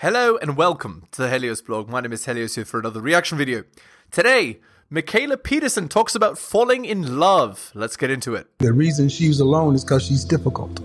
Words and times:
Hello 0.00 0.36
and 0.36 0.56
welcome 0.56 1.08
to 1.10 1.22
the 1.22 1.28
Helios 1.28 1.60
blog. 1.60 1.88
My 1.88 2.00
name 2.00 2.12
is 2.12 2.24
Helios 2.24 2.54
here 2.54 2.64
for 2.64 2.78
another 2.78 3.00
reaction 3.00 3.36
video. 3.36 3.64
Today, 4.12 4.60
Mikhaila 4.92 5.42
Peterson 5.42 5.88
talks 5.88 6.14
about 6.14 6.38
falling 6.38 6.84
in 6.84 7.18
love. 7.18 7.72
Let's 7.74 7.96
get 7.96 8.08
into 8.08 8.36
it. 8.36 8.46
The 8.58 8.72
reason 8.72 9.08
she's 9.08 9.40
alone 9.40 9.74
is 9.74 9.82
because 9.82 10.04
she's 10.04 10.24
difficult. 10.24 10.78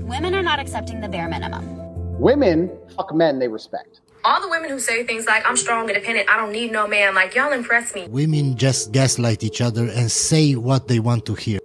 Women 0.00 0.34
are 0.34 0.42
not 0.42 0.58
accepting 0.58 1.02
the 1.02 1.10
bare 1.10 1.28
minimum. 1.28 2.18
Women 2.18 2.70
fuck 2.96 3.14
men 3.14 3.38
they 3.38 3.48
respect. 3.48 4.00
All 4.24 4.40
the 4.40 4.48
women 4.48 4.70
who 4.70 4.80
say 4.80 5.04
things 5.04 5.26
like, 5.26 5.46
I'm 5.46 5.58
strong, 5.58 5.90
independent, 5.90 6.30
I 6.30 6.38
don't 6.38 6.50
need 6.50 6.72
no 6.72 6.88
man, 6.88 7.14
like, 7.14 7.34
y'all 7.34 7.52
impress 7.52 7.94
me. 7.94 8.08
Women 8.08 8.56
just 8.56 8.92
gaslight 8.92 9.44
each 9.44 9.60
other 9.60 9.90
and 9.90 10.10
say 10.10 10.54
what 10.54 10.88
they 10.88 11.00
want 11.00 11.26
to 11.26 11.34
hear. 11.34 11.60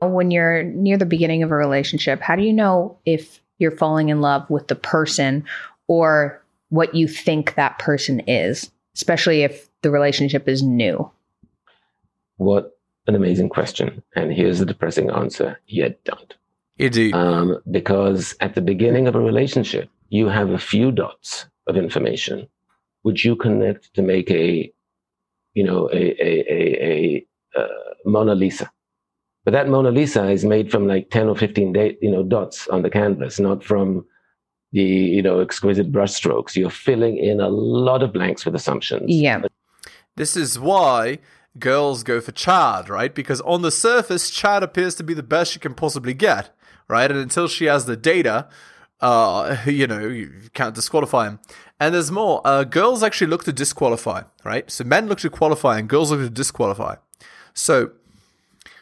When 0.00 0.30
you're 0.30 0.62
near 0.62 0.96
the 0.96 1.04
beginning 1.04 1.42
of 1.42 1.50
a 1.50 1.54
relationship, 1.54 2.22
how 2.22 2.36
do 2.36 2.42
you 2.42 2.54
know 2.54 3.00
if 3.04 3.42
you're 3.58 3.76
falling 3.76 4.08
in 4.08 4.20
love 4.20 4.48
with 4.50 4.68
the 4.68 4.74
person 4.74 5.44
or 5.88 6.42
what 6.68 6.94
you 6.94 7.08
think 7.08 7.54
that 7.54 7.78
person 7.78 8.20
is, 8.20 8.70
especially 8.94 9.42
if 9.42 9.68
the 9.82 9.90
relationship 9.90 10.48
is 10.48 10.62
new? 10.62 11.10
What 12.36 12.78
an 13.06 13.14
amazing 13.14 13.48
question. 13.48 14.02
And 14.14 14.32
here's 14.32 14.58
the 14.58 14.66
depressing 14.66 15.10
answer 15.10 15.58
you 15.66 15.94
don't. 16.04 16.34
Indeed. 16.78 17.14
Um, 17.14 17.58
because 17.70 18.34
at 18.40 18.54
the 18.54 18.60
beginning 18.60 19.06
of 19.06 19.14
a 19.14 19.20
relationship, 19.20 19.88
you 20.08 20.28
have 20.28 20.50
a 20.50 20.58
few 20.58 20.92
dots 20.92 21.46
of 21.66 21.76
information 21.76 22.48
which 23.02 23.24
you 23.24 23.36
connect 23.36 23.94
to 23.94 24.02
make 24.02 24.30
a, 24.30 24.70
you 25.54 25.64
know, 25.64 25.88
a, 25.92 25.96
a, 25.96 26.44
a, 26.50 27.26
a 27.54 27.60
uh, 27.60 27.94
Mona 28.04 28.34
Lisa. 28.34 28.70
But 29.46 29.52
that 29.52 29.68
Mona 29.68 29.92
Lisa 29.92 30.28
is 30.28 30.44
made 30.44 30.72
from 30.72 30.88
like 30.88 31.10
10 31.10 31.28
or 31.28 31.36
15 31.36 31.72
day, 31.72 31.96
you 32.02 32.10
know, 32.10 32.24
dots 32.24 32.66
on 32.66 32.82
the 32.82 32.90
canvas, 32.90 33.38
not 33.38 33.62
from 33.62 34.04
the, 34.72 34.82
you 34.82 35.22
know, 35.22 35.38
exquisite 35.38 35.92
brushstrokes. 35.92 36.56
You're 36.56 36.68
filling 36.68 37.16
in 37.16 37.40
a 37.40 37.48
lot 37.48 38.02
of 38.02 38.12
blanks 38.12 38.44
with 38.44 38.56
assumptions. 38.56 39.04
Yeah. 39.06 39.42
This 40.16 40.36
is 40.36 40.58
why 40.58 41.20
girls 41.60 42.02
go 42.02 42.20
for 42.20 42.32
Chad, 42.32 42.88
right? 42.88 43.14
Because 43.14 43.40
on 43.42 43.62
the 43.62 43.70
surface, 43.70 44.30
Chad 44.30 44.64
appears 44.64 44.96
to 44.96 45.04
be 45.04 45.14
the 45.14 45.22
best 45.22 45.52
she 45.52 45.60
can 45.60 45.74
possibly 45.74 46.12
get, 46.12 46.50
right? 46.88 47.08
And 47.08 47.20
until 47.20 47.46
she 47.46 47.66
has 47.66 47.86
the 47.86 47.96
data, 47.96 48.48
uh, 49.00 49.58
you 49.64 49.86
know, 49.86 50.08
you 50.08 50.50
can't 50.54 50.74
disqualify 50.74 51.28
him. 51.28 51.38
And 51.78 51.94
there's 51.94 52.10
more. 52.10 52.40
Uh, 52.44 52.64
girls 52.64 53.04
actually 53.04 53.28
look 53.28 53.44
to 53.44 53.52
disqualify, 53.52 54.24
right? 54.42 54.68
So 54.68 54.82
men 54.82 55.06
look 55.06 55.20
to 55.20 55.30
qualify 55.30 55.78
and 55.78 55.88
girls 55.88 56.10
look 56.10 56.18
to 56.18 56.30
disqualify. 56.30 56.96
So 57.54 57.92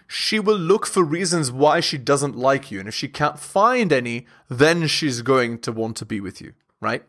she 0.06 0.38
will 0.38 0.58
look 0.58 0.86
for 0.86 1.02
reasons 1.02 1.50
why 1.50 1.80
she 1.80 1.98
doesn't 1.98 2.36
like 2.36 2.70
you. 2.70 2.78
And 2.78 2.88
if 2.88 2.94
she 2.94 3.08
can't 3.08 3.38
find 3.38 3.92
any, 3.92 4.26
then 4.48 4.86
she's 4.86 5.22
going 5.22 5.58
to 5.60 5.72
want 5.72 5.96
to 5.98 6.04
be 6.04 6.20
with 6.20 6.40
you, 6.40 6.52
right? 6.80 7.04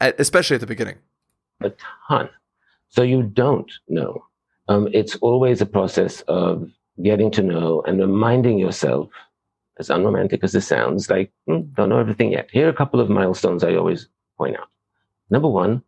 Especially 0.00 0.54
at 0.54 0.60
the 0.60 0.66
beginning. 0.66 0.96
A 1.62 1.72
ton. 2.08 2.28
So 2.88 3.02
you 3.02 3.22
don't 3.22 3.70
know. 3.88 4.24
Um, 4.68 4.88
it's 4.92 5.16
always 5.16 5.60
a 5.60 5.66
process 5.66 6.20
of 6.22 6.70
getting 7.02 7.30
to 7.32 7.42
know 7.42 7.82
and 7.86 7.98
reminding 7.98 8.58
yourself, 8.58 9.08
as 9.78 9.90
unromantic 9.90 10.42
as 10.42 10.52
this 10.52 10.66
sounds, 10.66 11.08
like, 11.08 11.32
mm, 11.48 11.72
don't 11.74 11.88
know 11.88 12.00
everything 12.00 12.32
yet. 12.32 12.48
Here 12.52 12.66
are 12.66 12.70
a 12.70 12.74
couple 12.74 13.00
of 13.00 13.08
milestones 13.08 13.64
I 13.64 13.76
always 13.76 14.08
point 14.36 14.56
out. 14.56 14.68
Number 15.30 15.48
one, 15.48 15.82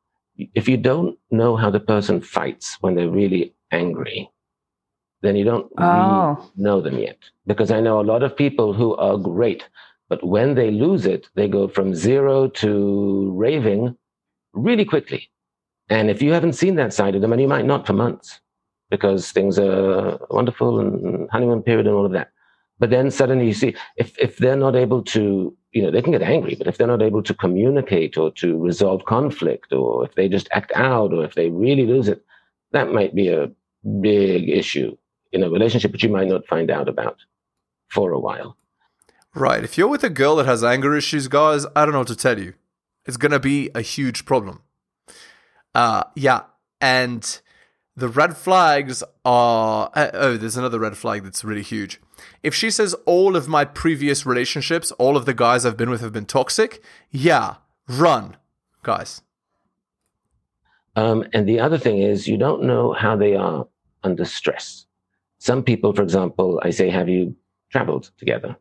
if 0.54 0.68
you 0.68 0.76
don't 0.76 1.18
know 1.30 1.56
how 1.56 1.70
the 1.70 1.80
person 1.80 2.20
fights 2.20 2.78
when 2.80 2.94
they're 2.94 3.10
really 3.10 3.54
angry, 3.70 4.30
then 5.22 5.36
you 5.36 5.44
don't 5.44 5.70
Oh. 5.78 5.84
really 5.84 6.48
know 6.56 6.80
them 6.80 6.98
yet. 6.98 7.18
Because 7.46 7.70
I 7.70 7.80
know 7.80 8.00
a 8.00 8.10
lot 8.12 8.22
of 8.22 8.36
people 8.36 8.72
who 8.72 8.96
are 8.96 9.16
great, 9.18 9.68
but 10.08 10.24
when 10.24 10.54
they 10.54 10.70
lose 10.70 11.06
it, 11.06 11.28
they 11.34 11.48
go 11.48 11.68
from 11.68 11.94
zero 11.94 12.48
to 12.48 13.30
raving 13.34 13.96
really 14.52 14.84
quickly. 14.84 15.28
And 15.88 16.10
if 16.10 16.22
you 16.22 16.32
haven't 16.32 16.54
seen 16.54 16.76
that 16.76 16.92
side 16.92 17.14
of 17.14 17.20
them, 17.20 17.32
and 17.32 17.42
you 17.42 17.48
might 17.48 17.66
not 17.66 17.86
for 17.86 17.92
months, 17.92 18.40
because 18.90 19.30
things 19.32 19.58
are 19.58 20.18
wonderful 20.30 20.80
and 20.80 21.30
honeymoon 21.30 21.62
period 21.62 21.86
and 21.86 21.94
all 21.94 22.06
of 22.06 22.12
that. 22.12 22.30
But 22.78 22.90
then 22.90 23.10
suddenly 23.10 23.46
you 23.46 23.54
see 23.54 23.76
if, 23.96 24.18
if 24.18 24.38
they're 24.38 24.56
not 24.56 24.74
able 24.74 25.02
to, 25.04 25.56
you 25.72 25.82
know, 25.82 25.90
they 25.90 26.02
can 26.02 26.12
get 26.12 26.22
angry, 26.22 26.54
but 26.56 26.66
if 26.66 26.78
they're 26.78 26.86
not 26.86 27.02
able 27.02 27.22
to 27.22 27.34
communicate 27.34 28.16
or 28.16 28.32
to 28.32 28.58
resolve 28.58 29.04
conflict, 29.04 29.72
or 29.72 30.04
if 30.04 30.14
they 30.14 30.28
just 30.28 30.48
act 30.52 30.72
out, 30.74 31.12
or 31.12 31.24
if 31.24 31.34
they 31.34 31.50
really 31.50 31.86
lose 31.86 32.08
it, 32.08 32.24
that 32.72 32.92
might 32.92 33.14
be 33.14 33.28
a 33.28 33.50
big 34.00 34.48
issue 34.48 34.96
in 35.32 35.42
a 35.42 35.50
relationship, 35.50 35.92
which 35.92 36.02
you 36.02 36.10
might 36.10 36.28
not 36.28 36.46
find 36.46 36.70
out 36.70 36.88
about 36.88 37.18
for 37.88 38.12
a 38.12 38.18
while. 38.18 38.56
Right. 39.34 39.62
If 39.62 39.78
you're 39.78 39.88
with 39.88 40.04
a 40.04 40.10
girl 40.10 40.36
that 40.36 40.46
has 40.46 40.64
anger 40.64 40.96
issues, 40.96 41.28
guys, 41.28 41.66
I 41.76 41.84
don't 41.84 41.92
know 41.92 42.00
what 42.00 42.08
to 42.08 42.16
tell 42.16 42.38
you. 42.38 42.54
It's 43.06 43.16
going 43.16 43.32
to 43.32 43.40
be 43.40 43.70
a 43.74 43.80
huge 43.80 44.24
problem. 44.24 44.62
Uh, 45.74 46.04
yeah. 46.16 46.42
And 46.80 47.40
the 47.96 48.08
red 48.08 48.36
flags 48.36 49.02
are. 49.24 49.90
Uh, 49.94 50.10
oh, 50.14 50.36
there's 50.36 50.56
another 50.56 50.80
red 50.80 50.96
flag 50.96 51.22
that's 51.22 51.44
really 51.44 51.62
huge. 51.62 52.00
If 52.42 52.54
she 52.54 52.70
says 52.70 52.94
all 53.06 53.36
of 53.36 53.48
my 53.48 53.64
previous 53.64 54.26
relationships, 54.26 54.90
all 54.92 55.16
of 55.16 55.26
the 55.26 55.34
guys 55.34 55.64
I've 55.64 55.76
been 55.76 55.90
with 55.90 56.00
have 56.00 56.12
been 56.12 56.26
toxic, 56.26 56.82
yeah, 57.10 57.56
run, 57.88 58.36
guys. 58.82 59.22
Um, 60.96 61.24
and 61.32 61.48
the 61.48 61.60
other 61.60 61.78
thing 61.78 61.98
is, 61.98 62.26
you 62.26 62.36
don't 62.36 62.64
know 62.64 62.92
how 62.92 63.16
they 63.16 63.36
are 63.36 63.66
under 64.02 64.24
stress. 64.24 64.86
Some 65.40 65.62
people, 65.64 65.94
for 65.94 66.02
example, 66.02 66.60
I 66.62 66.70
say, 66.70 66.90
have 66.90 67.08
you 67.08 67.34
traveled 67.72 68.10
together? 68.18 68.56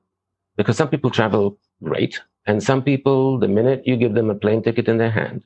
Because 0.56 0.78
some 0.78 0.90
people 0.90 1.12
travel 1.12 1.60
great, 1.84 2.20
and 2.46 2.64
some 2.64 2.82
people, 2.82 3.38
the 3.38 3.48
minute 3.50 3.84
you 3.86 3.98
give 3.98 4.16
them 4.16 4.30
a 4.30 4.36
plane 4.36 4.64
ticket 4.64 4.88
in 4.88 4.98
their 4.98 5.12
hand, 5.12 5.44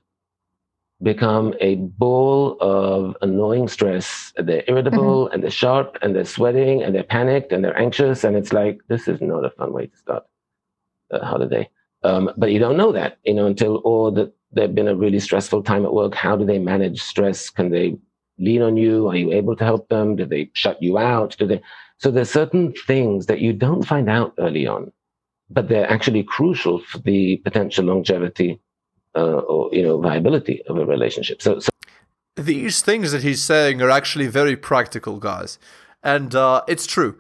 become 1.02 1.54
a 1.60 1.76
ball 1.76 2.56
of 2.62 3.18
annoying 3.22 3.68
stress. 3.68 4.32
They're 4.38 4.64
irritable 4.68 5.28
and 5.30 5.44
they're 5.44 5.52
sharp 5.52 5.98
and 6.02 6.16
they're 6.16 6.24
sweating 6.24 6.82
and 6.82 6.96
they're 6.96 7.04
panicked 7.04 7.52
and 7.52 7.64
they're 7.64 7.78
anxious. 7.78 8.24
And 8.24 8.38
it's 8.38 8.54
like, 8.54 8.80
this 8.88 9.08
is 9.08 9.20
not 9.20 9.44
a 9.44 9.50
fun 9.50 9.74
way 9.74 9.88
to 9.88 9.98
start 9.98 10.24
a 11.12 11.26
holiday. 11.26 11.70
Um, 12.04 12.32
but 12.38 12.52
you 12.52 12.60
don't 12.60 12.78
know 12.78 12.92
that, 12.94 13.18
you 13.24 13.34
know, 13.34 13.48
until, 13.48 13.82
or 13.84 14.12
that 14.14 14.34
there've 14.52 14.76
been 14.76 14.88
a 14.88 14.96
really 14.96 15.20
stressful 15.20 15.64
time 15.64 15.84
at 15.84 15.94
work. 15.94 16.16
How 16.16 16.38
do 16.38 16.46
they 16.46 16.60
manage 16.60 17.02
stress? 17.02 17.50
Can 17.50 17.70
they 17.70 17.98
lean 18.38 18.62
on 18.62 18.78
you? 18.78 19.08
Are 19.10 19.16
you 19.16 19.32
able 19.32 19.56
to 19.56 19.64
help 19.64 19.90
them? 19.90 20.16
Do 20.16 20.26
they 20.26 20.50
shut 20.54 20.82
you 20.82 20.98
out? 20.98 21.36
Do 21.38 21.48
they? 21.48 21.62
So 21.98 22.12
there's 22.12 22.30
certain 22.30 22.74
things 22.86 23.28
that 23.28 23.40
you 23.40 23.54
don't 23.54 23.84
find 23.84 24.10
out 24.10 24.34
early 24.38 24.68
on, 24.68 24.92
but 25.50 25.70
they're 25.70 25.90
actually 25.90 26.24
crucial 26.24 26.80
for 26.80 26.98
the 27.00 27.38
potential 27.38 27.86
longevity 27.86 28.60
uh, 29.16 29.40
or 29.40 29.74
you 29.74 29.84
know 29.84 30.00
viability 30.00 30.62
of 30.68 30.78
a 30.78 30.86
relationship. 30.86 31.42
So, 31.42 31.60
so 31.60 31.70
These 32.36 32.82
things 32.82 33.12
that 33.12 33.24
he's 33.24 33.42
saying 33.42 33.82
are 33.82 33.90
actually 33.90 34.28
very 34.28 34.56
practical, 34.56 35.20
guys. 35.20 35.60
And 36.04 36.36
uh, 36.36 36.64
it's 36.68 36.86
true. 36.86 37.18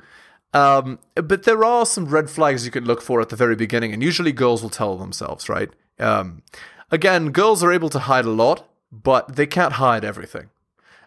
Um, 0.53 1.00
but 1.16 1.44
there 1.44 1.63
are 1.63 1.85
some 1.85 2.06
red 2.06 2.29
flags 2.29 2.66
you 2.66 2.72
can 2.72 2.85
look 2.85 3.02
for 3.02 3.22
at 3.22 3.29
the 3.29 3.35
very 3.35 3.56
beginning, 3.56 3.94
and 3.94 4.03
usually 4.03 4.31
girls 4.31 4.62
will 4.62 4.69
tell 4.69 4.97
themselves, 4.97 5.50
right? 5.50 5.69
Um, 6.00 6.44
again, 6.91 7.31
girls 7.31 7.63
are 7.63 7.72
able 7.72 7.90
to 7.90 8.00
hide 8.00 8.25
a 8.25 8.29
lot, 8.29 8.69
but 8.91 9.35
they 9.35 9.47
can't 9.47 9.73
hide 9.73 10.06
everything. 10.06 10.50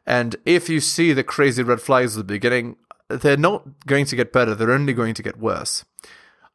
And 0.06 0.36
if 0.44 0.68
you 0.68 0.80
see 0.80 1.12
the 1.12 1.24
crazy 1.24 1.62
red 1.62 1.80
flags 1.80 2.16
at 2.16 2.26
the 2.26 2.32
beginning, 2.32 2.76
they're 3.08 3.36
not 3.36 3.86
going 3.86 4.04
to 4.06 4.16
get 4.16 4.32
better, 4.32 4.54
they're 4.54 4.70
only 4.70 4.92
going 4.92 5.14
to 5.14 5.22
get 5.22 5.38
worse. 5.38 5.84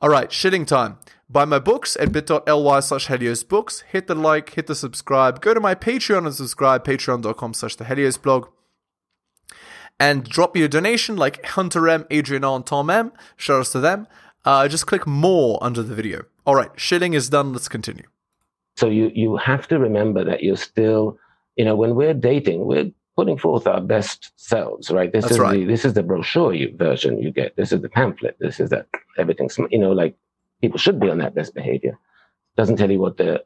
All 0.02 0.10
right, 0.10 0.30
shitting 0.30 0.66
time. 0.66 0.98
Buy 1.30 1.46
my 1.46 1.60
books 1.60 1.96
at 1.98 2.12
bit.ly 2.12 2.80
slash 2.80 3.08
Helios 3.08 3.44
books. 3.44 3.82
Hit 3.82 4.08
the 4.08 4.16
like, 4.16 4.54
hit 4.56 4.68
the 4.68 4.76
subscribe. 4.76 5.42
Go 5.42 5.54
to 5.54 5.60
my 5.60 5.76
Patreon 5.76 6.26
and 6.26 6.36
subscribe, 6.36 6.84
patreon.com 6.84 7.54
slash 7.54 7.76
the 7.76 7.86
Helios 7.86 8.18
blog. 8.18 8.48
And 10.00 10.24
drop 10.24 10.58
a 10.58 10.68
donation 10.68 11.16
like 11.16 11.46
Hunter 11.46 11.88
M, 11.88 12.06
Adrian 12.10 12.44
R, 12.44 12.56
and 12.56 12.66
Tom 12.66 12.90
M. 12.90 13.14
Shout 13.38 13.60
outs 13.60 13.72
to 13.74 13.80
them. 13.80 14.08
Uh, 14.44 14.68
just 14.68 14.88
click 14.88 15.06
more 15.06 15.60
under 15.62 15.84
the 15.84 15.94
video. 15.94 16.24
All 16.46 16.56
right, 16.56 16.74
shitting 16.76 17.14
is 17.14 17.30
done. 17.30 17.54
Let's 17.54 17.70
continue. 17.70 18.06
so 18.76 18.90
you 18.90 19.12
you 19.14 19.38
have 19.38 19.68
to 19.68 19.78
remember 19.78 20.24
that 20.26 20.42
you're 20.44 20.58
still, 20.58 21.18
you 21.56 21.64
know, 21.64 21.76
when 21.76 21.94
we're 21.96 22.16
dating, 22.16 22.66
we're 22.66 22.92
putting 23.22 23.38
forth 23.38 23.68
our 23.68 23.80
best 23.80 24.32
selves, 24.36 24.90
right? 24.90 25.14
This 25.14 25.26
That's 25.26 25.34
is 25.34 25.40
right. 25.40 25.60
the 25.60 25.66
this 25.66 25.86
is 25.86 25.94
the 25.94 26.02
brochure 26.02 26.56
you, 26.56 26.76
version 26.76 27.22
you 27.22 27.30
get. 27.32 27.56
This 27.56 27.72
is 27.72 27.80
the 27.82 27.88
pamphlet. 27.88 28.36
This 28.40 28.60
is 28.60 28.72
that 28.72 28.88
everything's 29.16 29.60
you 29.70 29.78
know 29.78 29.92
like 29.92 30.16
people 30.60 30.80
should 30.80 31.00
be 31.00 31.08
on 31.08 31.20
that 31.20 31.36
best 31.36 31.54
behavior. 31.54 32.00
Doesn't 32.58 32.78
tell 32.78 32.90
you 32.90 33.00
what 33.00 33.18
their 33.18 33.42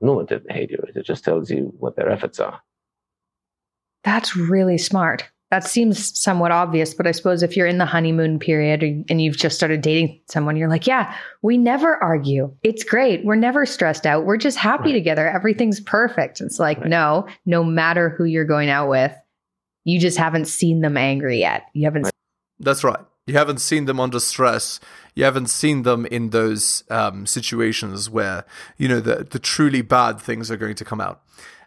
normative 0.00 0.44
behavior 0.44 0.84
is. 0.88 0.96
It 0.96 1.06
just 1.06 1.22
tells 1.22 1.52
you 1.52 1.72
what 1.78 1.94
their 1.94 2.10
efforts 2.10 2.40
are. 2.40 2.60
That's 4.02 4.34
really 4.34 4.76
smart. 4.76 5.30
That 5.52 5.64
seems 5.64 6.18
somewhat 6.18 6.50
obvious, 6.50 6.94
but 6.94 7.06
I 7.06 7.10
suppose 7.10 7.42
if 7.42 7.58
you're 7.58 7.66
in 7.66 7.76
the 7.76 7.84
honeymoon 7.84 8.38
period 8.38 8.82
or- 8.82 9.02
and 9.10 9.20
you've 9.20 9.36
just 9.36 9.54
started 9.54 9.82
dating 9.82 10.18
someone, 10.30 10.56
you're 10.56 10.70
like, 10.70 10.86
yeah, 10.86 11.14
we 11.42 11.58
never 11.58 12.02
argue. 12.02 12.50
It's 12.62 12.84
great. 12.84 13.22
We're 13.22 13.34
never 13.36 13.66
stressed 13.66 14.06
out. 14.06 14.24
We're 14.24 14.38
just 14.38 14.56
happy 14.56 14.84
Right. 14.84 14.92
together. 14.94 15.28
Everything's 15.28 15.78
perfect. 15.78 16.40
It's 16.40 16.58
like, 16.58 16.78
Right. 16.78 16.88
no, 16.88 17.26
no 17.44 17.62
matter 17.62 18.08
who 18.08 18.24
you're 18.24 18.46
going 18.46 18.70
out 18.70 18.88
with, 18.88 19.12
you 19.84 20.00
just 20.00 20.16
haven't 20.16 20.46
seen 20.46 20.80
them 20.80 20.96
angry 20.96 21.40
yet. 21.40 21.64
You 21.74 21.84
haven't. 21.84 22.04
Right. 22.04 22.12
That's 22.58 22.82
right. 22.82 23.00
You 23.26 23.34
haven't 23.34 23.58
seen 23.60 23.84
them 23.84 24.00
under 24.00 24.20
stress. 24.20 24.80
You 25.14 25.24
haven't 25.24 25.48
seen 25.50 25.82
them 25.82 26.06
in 26.06 26.30
those 26.30 26.82
um, 26.88 27.26
situations 27.26 28.08
where 28.08 28.44
you 28.78 28.88
know 28.88 29.00
the 29.00 29.26
the 29.30 29.38
truly 29.38 29.82
bad 29.82 30.18
things 30.18 30.50
are 30.50 30.56
going 30.56 30.76
to 30.76 30.84
come 30.84 31.00
out. 31.00 31.20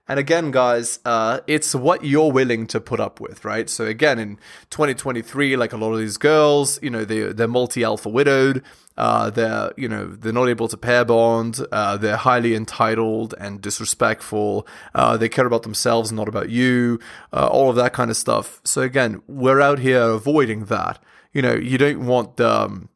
And 0.07 0.19
again, 0.19 0.51
guys, 0.51 0.99
uh, 1.03 1.39
it's 1.47 1.73
what 1.73 2.05
you're 2.05 2.31
willing 2.31 2.67
to 2.67 2.79
put 2.79 2.99
up 2.99 3.19
with, 3.19 3.43
right? 3.43 3.67
So 3.67 3.85
again, 3.85 4.19
in 4.19 4.37
2023, 4.69 5.55
like 5.55 5.73
a 5.73 5.77
lot 5.77 5.93
of 5.93 5.99
these 5.99 6.17
girls, 6.17 6.79
you 6.83 6.91
know, 6.91 7.03
they 7.05 7.33
they're 7.33 7.47
multi 7.47 7.83
alpha 7.83 8.09
widowed. 8.09 8.63
Uh, 8.97 9.29
they're 9.31 9.73
you 9.75 9.89
know 9.89 10.05
they're 10.05 10.31
not 10.31 10.47
able 10.47 10.67
to 10.67 10.77
pair 10.77 11.03
bond. 11.03 11.59
Uh, 11.71 11.97
they're 11.97 12.17
highly 12.17 12.53
entitled 12.53 13.33
and 13.39 13.61
disrespectful. 13.61 14.67
Uh, 14.93 15.17
they 15.17 15.27
care 15.27 15.47
about 15.47 15.63
themselves, 15.63 16.11
not 16.11 16.27
about 16.27 16.49
you. 16.49 16.99
Uh, 17.33 17.47
all 17.47 17.71
of 17.71 17.75
that 17.75 17.91
kind 17.91 18.11
of 18.11 18.17
stuff. 18.17 18.61
So 18.63 18.81
again, 18.81 19.23
we're 19.27 19.59
out 19.59 19.79
here 19.79 20.01
avoiding 20.01 20.65
that. 20.65 21.01
You 21.33 21.41
know, 21.41 21.55
you 21.55 21.79
don't 21.79 22.05
want. 22.05 22.39
Um, 22.39 22.89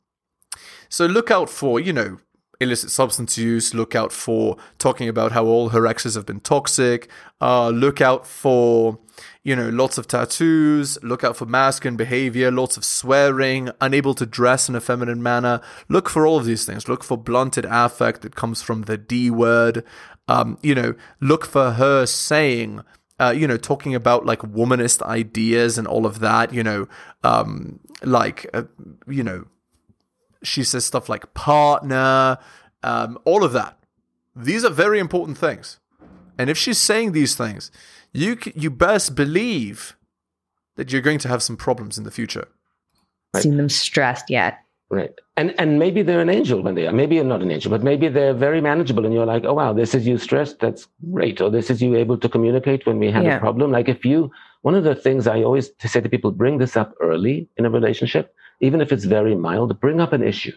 so 0.89 1.07
look 1.07 1.31
out 1.31 1.49
for 1.49 1.79
you 1.79 1.91
know 1.91 2.19
illicit 2.59 2.91
substance 2.91 3.37
use. 3.37 3.73
Look 3.73 3.95
out 3.95 4.11
for 4.11 4.57
talking 4.77 5.07
about 5.07 5.31
how 5.31 5.45
all 5.45 5.69
her 5.69 5.87
exes 5.87 6.15
have 6.15 6.25
been 6.25 6.41
toxic. 6.41 7.09
Uh, 7.39 7.69
look 7.69 8.01
out 8.01 8.27
for, 8.27 8.99
you 9.43 9.55
know, 9.55 9.69
lots 9.69 9.97
of 9.97 10.07
tattoos. 10.07 11.01
Look 11.03 11.23
out 11.23 11.37
for 11.37 11.45
masculine 11.45 11.95
behavior, 11.95 12.51
lots 12.51 12.77
of 12.77 12.83
swearing, 12.83 13.69
unable 13.79 14.13
to 14.15 14.25
dress 14.25 14.67
in 14.67 14.75
a 14.75 14.81
feminine 14.81 15.23
manner. 15.23 15.61
Look 15.87 16.09
for 16.09 16.27
all 16.27 16.37
of 16.37 16.45
these 16.45 16.65
things. 16.65 16.87
Look 16.87 17.03
for 17.03 17.17
blunted 17.17 17.65
affect 17.65 18.21
that 18.21 18.35
comes 18.35 18.61
from 18.61 18.83
the 18.83 18.97
D 18.97 19.31
word. 19.31 19.83
Um, 20.27 20.59
you 20.61 20.75
know, 20.75 20.93
look 21.19 21.45
for 21.45 21.71
her 21.71 22.05
saying, 22.05 22.81
uh, 23.19 23.33
you 23.35 23.47
know, 23.47 23.57
talking 23.57 23.95
about 23.95 24.25
like 24.25 24.39
womanist 24.39 25.01
ideas 25.01 25.77
and 25.77 25.87
all 25.87 26.05
of 26.05 26.19
that, 26.19 26.53
you 26.53 26.63
know, 26.63 26.87
um, 27.23 27.79
like, 28.03 28.45
uh, 28.53 28.63
you 29.07 29.23
know, 29.23 29.45
she 30.43 30.63
says 30.63 30.85
stuff 30.85 31.09
like 31.09 31.33
partner, 31.33 32.37
um, 32.83 33.17
all 33.25 33.43
of 33.43 33.53
that. 33.53 33.77
These 34.35 34.63
are 34.63 34.69
very 34.69 34.99
important 34.99 35.37
things. 35.37 35.79
And 36.37 36.49
if 36.49 36.57
she's 36.57 36.77
saying 36.77 37.11
these 37.11 37.35
things, 37.35 37.71
you 38.13 38.37
you 38.55 38.69
best 38.69 39.15
believe 39.15 39.97
that 40.75 40.91
you're 40.91 41.01
going 41.01 41.19
to 41.19 41.27
have 41.27 41.43
some 41.43 41.57
problems 41.57 41.97
in 41.97 42.05
the 42.05 42.11
future. 42.11 42.47
Right. 43.33 43.43
Seen 43.43 43.57
them 43.57 43.69
stressed 43.69 44.29
yet. 44.29 44.59
Right. 44.89 45.11
And 45.37 45.53
and 45.59 45.77
maybe 45.77 46.01
they're 46.01 46.21
an 46.21 46.29
angel 46.29 46.61
when 46.61 46.75
they 46.75 46.87
are. 46.87 46.93
Maybe 46.93 47.15
you're 47.15 47.25
not 47.25 47.43
an 47.43 47.51
angel, 47.51 47.69
but 47.69 47.83
maybe 47.83 48.07
they're 48.07 48.33
very 48.33 48.61
manageable 48.61 49.05
and 49.05 49.13
you're 49.13 49.25
like, 49.25 49.43
oh 49.43 49.53
wow, 49.53 49.73
this 49.73 49.93
is 49.93 50.07
you 50.07 50.17
stressed, 50.17 50.59
that's 50.59 50.87
great. 51.11 51.41
Or 51.41 51.49
this 51.51 51.69
is 51.69 51.81
you 51.81 51.95
able 51.95 52.17
to 52.17 52.29
communicate 52.29 52.87
when 52.87 52.97
we 52.97 53.11
have 53.11 53.23
yeah. 53.23 53.37
a 53.37 53.39
problem. 53.39 53.71
Like 53.71 53.89
if 53.89 54.03
you 54.03 54.31
one 54.61 54.75
of 54.75 54.83
the 54.83 54.95
things 54.95 55.27
I 55.27 55.43
always 55.43 55.69
say 55.79 56.01
to 56.01 56.09
people, 56.09 56.31
bring 56.31 56.57
this 56.57 56.75
up 56.75 56.95
early 57.01 57.47
in 57.57 57.65
a 57.65 57.69
relationship 57.69 58.33
even 58.61 58.81
if 58.81 58.91
it's 58.91 59.05
very 59.05 59.35
mild, 59.35 59.79
bring 59.79 60.01
up 60.01 60.13
an 60.13 60.23
issue 60.23 60.55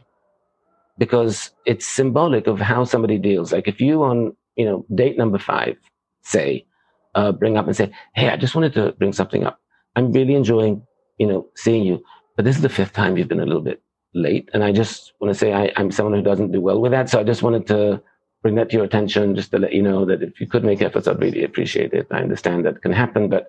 because 0.99 1.50
it's 1.66 1.87
symbolic 1.87 2.46
of 2.46 2.60
how 2.60 2.84
somebody 2.84 3.19
deals. 3.19 3.52
Like 3.52 3.69
if 3.69 3.81
you 3.81 4.02
on, 4.02 4.37
you 4.56 4.64
know, 4.64 4.84
date 4.94 5.16
number 5.16 5.38
five, 5.38 5.76
say, 6.22 6.66
uh, 7.14 7.32
bring 7.32 7.56
up 7.56 7.66
and 7.66 7.76
say, 7.76 7.93
Hey, 8.14 8.28
I 8.28 8.37
just 8.37 8.54
wanted 8.54 8.75
to 8.75 8.93
bring 8.93 9.12
something 9.12 9.44
up. 9.44 9.60
I'm 9.96 10.12
really 10.12 10.34
enjoying, 10.34 10.82
you 11.19 11.26
know, 11.26 11.49
seeing 11.54 11.84
you, 11.84 12.02
but 12.37 12.44
this 12.44 12.56
is 12.56 12.62
the 12.62 12.69
fifth 12.69 12.93
time 12.93 13.16
you've 13.16 13.28
been 13.28 13.40
a 13.40 13.46
little 13.46 13.62
bit 13.62 13.82
late. 14.14 14.48
And 14.52 14.64
I 14.64 14.72
just 14.72 15.12
want 15.20 15.32
to 15.32 15.38
say 15.38 15.52
I, 15.52 15.72
I'm 15.76 15.90
someone 15.90 16.14
who 16.14 16.22
doesn't 16.22 16.52
do 16.52 16.60
well 16.60 16.81
with 16.81 16.93
that. 16.93 17.08
So 17.08 17.20
I 17.20 17.25
just 17.25 17.43
wanted 17.43 17.66
to 17.69 18.02
bring 18.43 18.56
that 18.56 18.70
to 18.70 18.76
your 18.76 18.84
attention 18.84 19.34
just 19.34 19.50
to 19.52 19.58
let 19.58 19.72
you 19.72 19.82
know 19.82 20.05
that 20.05 20.22
if 20.22 20.40
you 20.40 20.46
could 20.46 20.64
make 20.64 20.82
efforts, 20.82 21.06
I'd 21.06 21.20
really 21.20 21.44
appreciate 21.44 21.93
it. 21.93 22.08
I 22.10 22.19
understand 22.19 22.66
that 22.66 22.82
can 22.82 22.93
happen, 22.93 23.28
but 23.28 23.48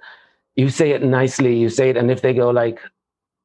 you 0.55 0.69
say 0.69 0.91
it 0.91 1.03
nicely, 1.03 1.57
you 1.57 1.69
say 1.69 1.89
it, 1.89 1.97
and 1.97 2.11
if 2.11 2.21
they 2.21 2.33
go 2.33 2.51
like, 2.51 2.79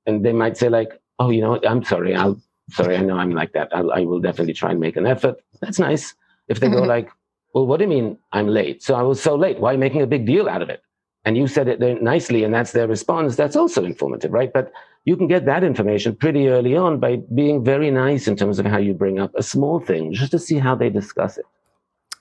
and 0.08 0.24
they 0.24 0.32
might 0.32 0.56
say 0.56 0.68
like, 0.68 1.00
"Oh, 1.18 1.30
you 1.30 1.40
know, 1.40 1.60
I'm 1.68 1.84
sorry. 1.84 2.16
I'll 2.16 2.40
sorry. 2.70 2.96
I 2.96 3.02
know 3.02 3.16
I'm 3.16 3.30
like 3.30 3.52
that. 3.52 3.68
I'll, 3.72 3.92
I 3.92 4.00
will 4.00 4.20
definitely 4.20 4.54
try 4.54 4.72
and 4.72 4.80
make 4.80 4.96
an 4.96 5.06
effort." 5.06 5.36
That's 5.60 5.78
nice. 5.78 6.14
If 6.48 6.60
they 6.60 6.68
go 6.68 6.78
mm-hmm. 6.78 6.88
like, 6.88 7.10
"Well, 7.54 7.66
what 7.66 7.76
do 7.76 7.84
you 7.84 7.90
mean 7.90 8.18
I'm 8.32 8.48
late? 8.48 8.82
So 8.82 8.94
I 8.94 9.02
was 9.02 9.22
so 9.22 9.36
late. 9.36 9.60
Why 9.60 9.70
are 9.70 9.72
you 9.74 9.78
making 9.78 10.02
a 10.02 10.06
big 10.06 10.26
deal 10.26 10.48
out 10.48 10.62
of 10.62 10.70
it?" 10.70 10.82
And 11.24 11.36
you 11.36 11.46
said 11.46 11.68
it 11.68 12.02
nicely, 12.02 12.42
and 12.44 12.54
that's 12.54 12.72
their 12.72 12.88
response. 12.88 13.36
That's 13.36 13.56
also 13.56 13.84
informative, 13.84 14.32
right? 14.32 14.52
But 14.52 14.72
you 15.04 15.16
can 15.16 15.26
get 15.26 15.44
that 15.46 15.62
information 15.62 16.16
pretty 16.16 16.48
early 16.48 16.74
on 16.76 17.00
by 17.00 17.16
being 17.34 17.62
very 17.64 17.90
nice 17.90 18.28
in 18.28 18.36
terms 18.36 18.58
of 18.58 18.66
how 18.66 18.78
you 18.78 18.94
bring 18.94 19.18
up 19.18 19.32
a 19.34 19.42
small 19.42 19.78
thing, 19.78 20.12
just 20.12 20.30
to 20.32 20.38
see 20.38 20.58
how 20.58 20.74
they 20.74 20.90
discuss 20.90 21.36
it. 21.36 21.44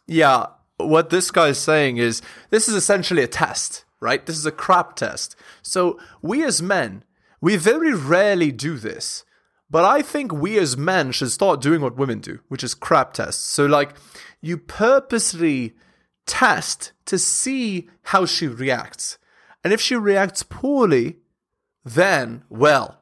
Yeah, 0.08 0.48
what 0.78 1.10
this 1.10 1.32
guy 1.32 1.50
is 1.50 1.58
saying 1.58 1.98
is 1.98 2.22
this 2.50 2.68
is 2.68 2.76
essentially 2.76 3.24
a 3.24 3.28
test, 3.28 3.86
right? 4.00 4.26
This 4.26 4.38
is 4.38 4.46
a 4.46 4.52
crap 4.52 4.96
test. 4.96 5.36
So 5.62 6.00
we 6.22 6.44
as 6.44 6.62
men 6.62 7.04
we 7.42 7.56
very 7.56 7.94
rarely 7.94 8.52
do 8.52 8.78
this, 8.78 9.24
but 9.70 9.86
I 9.86 10.02
think 10.02 10.32
we 10.32 10.58
as 10.58 10.78
men 10.78 11.12
should 11.12 11.32
start 11.32 11.62
doing 11.62 11.82
what 11.82 11.98
women 11.98 12.20
do, 12.20 12.40
which 12.48 12.64
is 12.64 12.74
crap 12.74 13.14
tests. 13.14 13.44
So, 13.44 13.66
like, 13.66 13.96
you 14.42 14.58
purposely 14.58 15.76
test 16.26 16.92
to 17.06 17.18
see 17.18 17.90
how 18.04 18.26
she 18.26 18.48
reacts. 18.48 19.18
And 19.64 19.74
if 19.74 19.82
she 19.82 19.96
reacts 19.96 20.44
poorly, 20.44 21.18
then, 21.84 22.44
well, 22.50 23.02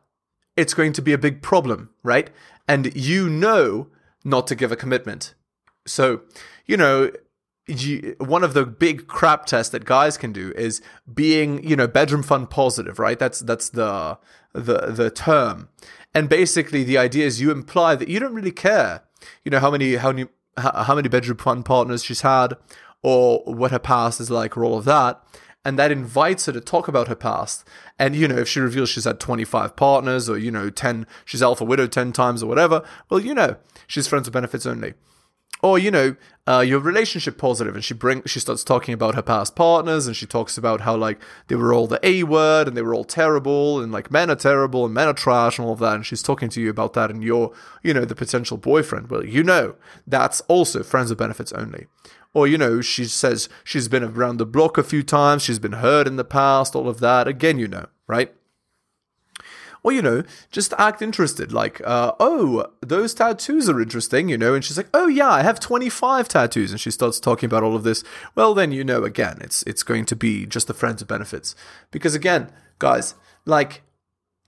it's 0.55 0.73
going 0.73 0.93
to 0.93 1.01
be 1.01 1.13
a 1.13 1.17
big 1.17 1.41
problem, 1.41 1.89
right? 2.03 2.29
And 2.67 2.95
you 2.95 3.29
know 3.29 3.87
not 4.23 4.47
to 4.47 4.55
give 4.55 4.71
a 4.71 4.75
commitment. 4.75 5.33
So, 5.85 6.21
you 6.65 6.77
know, 6.77 7.11
you, 7.67 8.15
one 8.19 8.43
of 8.43 8.53
the 8.53 8.65
big 8.65 9.07
crap 9.07 9.45
tests 9.45 9.71
that 9.71 9.85
guys 9.85 10.17
can 10.17 10.31
do 10.31 10.51
is 10.55 10.81
being, 11.11 11.63
you 11.67 11.75
know, 11.75 11.87
bedroom 11.87 12.23
fun 12.23 12.47
positive, 12.47 12.99
right? 12.99 13.17
That's 13.17 13.39
that's 13.39 13.69
the 13.69 14.17
the 14.53 14.91
the 14.91 15.09
term. 15.09 15.69
And 16.13 16.29
basically 16.29 16.83
the 16.83 16.97
idea 16.97 17.25
is 17.25 17.41
you 17.41 17.51
imply 17.51 17.95
that 17.95 18.07
you 18.07 18.19
don't 18.19 18.33
really 18.33 18.51
care, 18.51 19.01
you 19.43 19.51
know, 19.51 19.59
how 19.59 19.71
many 19.71 19.95
how 19.95 20.11
many 20.11 20.29
how 20.57 20.95
many 20.95 21.09
bedroom 21.09 21.37
fun 21.37 21.63
partners 21.63 22.03
she's 22.03 22.21
had 22.21 22.53
or 23.01 23.43
what 23.45 23.71
her 23.71 23.79
past 23.79 24.19
is 24.19 24.31
like 24.31 24.55
or 24.57 24.63
all 24.63 24.77
of 24.77 24.85
that. 24.85 25.21
And 25.63 25.79
that 25.79 25.91
invites 25.91 26.45
her 26.45 26.51
to 26.51 26.61
talk 26.61 26.87
about 26.87 27.07
her 27.07 27.15
past. 27.15 27.67
And, 27.97 28.15
you 28.15 28.27
know, 28.27 28.37
if 28.37 28.47
she 28.47 28.59
reveals 28.59 28.89
she's 28.89 29.05
had 29.05 29.19
25 29.19 29.75
partners 29.75 30.29
or, 30.29 30.37
you 30.37 30.51
know, 30.51 30.69
10, 30.69 31.07
she's 31.25 31.41
alpha 31.41 31.65
widow 31.65 31.87
10 31.87 32.11
times 32.11 32.43
or 32.43 32.45
whatever, 32.45 32.83
well, 33.09 33.19
you 33.19 33.33
know, 33.33 33.55
she's 33.87 34.07
friends 34.07 34.27
with 34.27 34.33
benefits 34.33 34.67
only 34.67 34.93
or 35.65 35.79
you 35.79 35.89
know 35.89 36.15
uh, 36.47 36.59
your 36.59 36.79
relationship 36.79 37.39
positive 37.39 37.73
and 37.73 37.83
she 37.83 37.95
bring 37.95 38.21
she 38.25 38.39
starts 38.39 38.63
talking 38.63 38.93
about 38.93 39.15
her 39.15 39.21
past 39.23 39.55
partners 39.55 40.05
and 40.05 40.15
she 40.15 40.27
talks 40.27 40.59
about 40.59 40.81
how 40.81 40.95
like 40.95 41.19
they 41.47 41.55
were 41.55 41.73
all 41.73 41.87
the 41.87 41.99
a 42.03 42.21
word 42.21 42.67
and 42.67 42.77
they 42.77 42.83
were 42.83 42.93
all 42.93 43.03
terrible 43.03 43.81
and 43.81 43.91
like 43.91 44.11
men 44.11 44.29
are 44.29 44.35
terrible 44.35 44.85
and 44.85 44.93
men 44.93 45.07
are 45.07 45.13
trash 45.13 45.57
and 45.57 45.65
all 45.65 45.73
of 45.73 45.79
that 45.79 45.95
and 45.95 46.05
she's 46.05 46.21
talking 46.21 46.49
to 46.49 46.61
you 46.61 46.69
about 46.69 46.93
that 46.93 47.09
and 47.09 47.23
you're 47.23 47.51
you 47.81 47.93
know 47.93 48.05
the 48.05 48.15
potential 48.15 48.57
boyfriend. 48.57 49.09
Well 49.09 49.25
you 49.25 49.43
know 49.43 49.75
that's 50.05 50.41
also 50.41 50.83
friends 50.83 51.09
with 51.09 51.17
benefits 51.17 51.51
only. 51.53 51.87
Or 52.35 52.45
you 52.47 52.59
know 52.59 52.81
she 52.81 53.05
says 53.05 53.49
she's 53.63 53.87
been 53.87 54.03
around 54.03 54.37
the 54.37 54.45
block 54.45 54.77
a 54.77 54.83
few 54.83 55.01
times 55.01 55.41
she's 55.41 55.59
been 55.59 55.79
hurt 55.85 56.05
in 56.05 56.15
the 56.15 56.23
past 56.23 56.75
all 56.75 56.87
of 56.87 56.99
that. 56.99 57.27
Again 57.27 57.57
you 57.57 57.67
know 57.67 57.87
right 58.05 58.31
or 59.85 59.91
you 59.91 60.01
know 60.01 60.23
just 60.51 60.73
act 60.79 61.01
interested 61.01 61.53
like 61.53 61.79
uh, 61.85 62.11
oh 62.19 62.65
those 62.81 63.13
tattoos 63.13 63.69
are 63.69 63.79
interesting 63.79 64.27
you 64.29 64.37
know 64.37 64.55
and 64.55 64.65
she's 64.65 64.77
like 64.77 64.89
oh 64.93 65.07
yeah 65.07 65.29
i 65.29 65.43
have 65.43 65.59
25 65.59 66.27
tattoos 66.27 66.71
and 66.71 66.81
she 66.81 66.89
starts 66.91 67.19
talking 67.19 67.47
about 67.47 67.63
all 67.63 67.75
of 67.75 67.83
this. 67.83 68.03
Well 68.33 68.53
then 68.53 68.71
you 68.71 68.83
know 68.83 69.03
again 69.03 69.37
it's 69.41 69.63
it's 69.63 69.83
going 69.83 70.05
to 70.05 70.15
be 70.15 70.45
just 70.45 70.67
the 70.67 70.73
friends 70.73 71.01
of 71.01 71.07
benefits. 71.07 71.55
Because 71.91 72.15
again 72.15 72.51
guys 72.79 73.15
like 73.45 73.83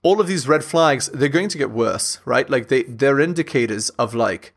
all 0.02 0.20
of 0.20 0.26
these 0.26 0.48
red 0.48 0.64
flags 0.64 1.08
they're 1.08 1.28
going 1.28 1.48
to 1.48 1.58
get 1.58 1.70
worse 1.70 2.18
right? 2.24 2.48
Like 2.50 2.68
they 2.68 2.82
they're 2.82 3.20
indicators 3.20 3.90
of 3.90 4.14
like 4.14 4.54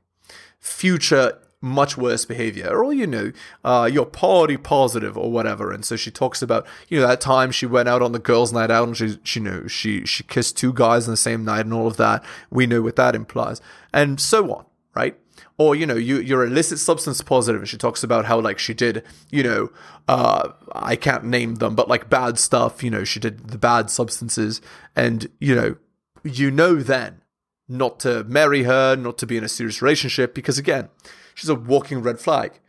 future 0.60 1.38
much 1.62 1.96
worse 1.96 2.26
behavior, 2.26 2.68
or 2.76 2.92
you 2.92 3.06
know, 3.06 3.32
uh, 3.64 3.90
you're 3.92 4.06
party 4.06 4.58
positive 4.58 5.18
or 5.18 5.32
whatever. 5.32 5.72
And 5.72 5.86
so 5.86 5.96
she 5.96 6.10
talks 6.10 6.42
about 6.42 6.66
you 6.90 7.00
know 7.00 7.08
that 7.08 7.22
time 7.22 7.52
she 7.52 7.68
went 7.68 7.88
out 7.88 8.02
on 8.02 8.12
the 8.12 8.20
girls' 8.20 8.52
night 8.52 8.72
out 8.72 8.88
and 8.88 8.98
she 8.98 9.20
she 9.24 9.40
you 9.40 9.46
know 9.46 9.68
she 9.68 10.06
she 10.06 10.24
kissed 10.24 10.58
two 10.58 10.74
guys 10.74 11.08
in 11.08 11.12
the 11.12 11.18
same 11.18 11.46
night 11.46 11.62
and 11.62 11.74
all 11.74 11.88
of 11.88 11.98
that. 11.98 12.24
We 12.50 12.66
know 12.66 12.82
what 12.82 12.96
that 12.96 13.16
implies, 13.16 13.62
and 13.94 14.20
so 14.20 14.52
on, 14.52 14.66
right? 14.96 15.18
Or 15.58 15.76
you 15.76 15.86
know 15.86 15.96
you 15.96 16.20
you're 16.20 16.46
illicit 16.46 16.80
substance 16.80 17.22
positive, 17.22 17.62
and 17.62 17.70
she 17.70 17.78
talks 17.78 18.04
about 18.04 18.26
how 18.26 18.40
like 18.40 18.58
she 18.58 18.74
did 18.74 19.04
you 19.30 19.44
know 19.44 19.70
uh, 20.08 20.50
I 20.74 20.96
can't 20.96 21.26
name 21.26 21.56
them, 21.56 21.76
but 21.76 21.88
like 21.88 22.10
bad 22.10 22.40
stuff. 22.40 22.84
You 22.84 22.90
know 22.90 23.04
she 23.04 23.20
did 23.20 23.50
the 23.50 23.60
bad 23.60 23.92
substances, 23.92 24.62
and 24.96 25.30
you 25.40 25.54
know 25.54 25.76
you 26.24 26.50
know 26.50 26.76
then 26.76 27.22
not 27.68 28.00
to 28.02 28.24
marry 28.26 28.64
her, 28.64 28.96
not 28.96 29.18
to 29.20 29.26
be 29.28 29.38
in 29.38 29.44
a 29.44 29.50
serious 29.50 29.82
relationship 29.82 30.34
because 30.34 30.58
again 30.58 30.90
She's 31.36 31.50
a 31.50 31.56
walking 31.56 32.02
red 32.02 32.20
flag. 32.20 32.60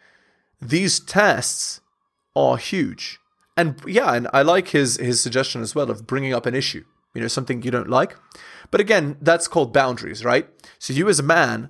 These 0.61 1.01
tests 1.01 1.81
are 2.37 2.57
huge. 2.57 3.19
And 3.57 3.81
yeah, 3.87 4.15
and 4.15 4.29
I 4.33 4.43
like 4.43 4.69
his 4.69 4.97
his 4.97 5.21
suggestion 5.21 5.61
as 5.61 5.75
well 5.75 5.91
of 5.91 6.07
bringing 6.07 6.33
up 6.33 6.47
an 6.47 6.55
issue, 6.55 6.85
you 7.15 7.21
know, 7.21 7.29
something 7.29 7.63
you 7.63 7.71
don't 7.71 7.91
like. 7.91 8.17
But 8.71 8.81
again, 8.81 9.19
that's 9.21 9.49
called 9.49 9.73
boundaries, 9.73 10.25
right? 10.25 10.49
So 10.79 10.93
you 10.95 11.09
as 11.09 11.19
a 11.19 11.23
man, 11.23 11.69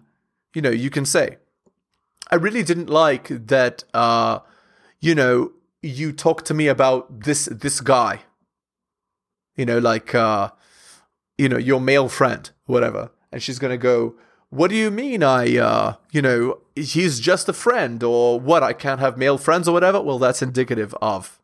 you 0.54 0.62
know, 0.62 0.70
you 0.70 0.90
can 0.90 1.04
say, 1.04 1.38
I 2.30 2.36
really 2.36 2.62
didn't 2.62 2.88
like 2.88 3.28
that 3.28 3.82
uh, 3.92 4.40
you 5.00 5.14
know, 5.14 5.52
you 5.82 6.12
talked 6.12 6.46
to 6.46 6.54
me 6.54 6.68
about 6.68 7.24
this 7.24 7.46
this 7.46 7.80
guy. 7.80 8.20
You 9.56 9.66
know, 9.66 9.78
like 9.78 10.14
uh 10.14 10.50
you 11.36 11.48
know, 11.48 11.58
your 11.58 11.80
male 11.80 12.08
friend, 12.08 12.48
whatever, 12.66 13.10
and 13.32 13.42
she's 13.42 13.58
to 13.58 13.76
go, 13.76 14.14
what 14.52 14.68
do 14.68 14.76
you 14.76 14.90
mean 14.90 15.22
I, 15.22 15.56
uh, 15.56 15.94
you 16.10 16.20
know, 16.20 16.58
he's 16.76 17.20
just 17.20 17.48
a 17.48 17.54
friend 17.54 18.02
or 18.02 18.38
what? 18.38 18.62
I 18.62 18.74
can't 18.74 19.00
have 19.00 19.16
male 19.16 19.38
friends 19.38 19.66
or 19.66 19.72
whatever? 19.72 19.98
Well, 20.02 20.18
that's 20.18 20.42
indicative 20.42 20.94
of 21.00 21.40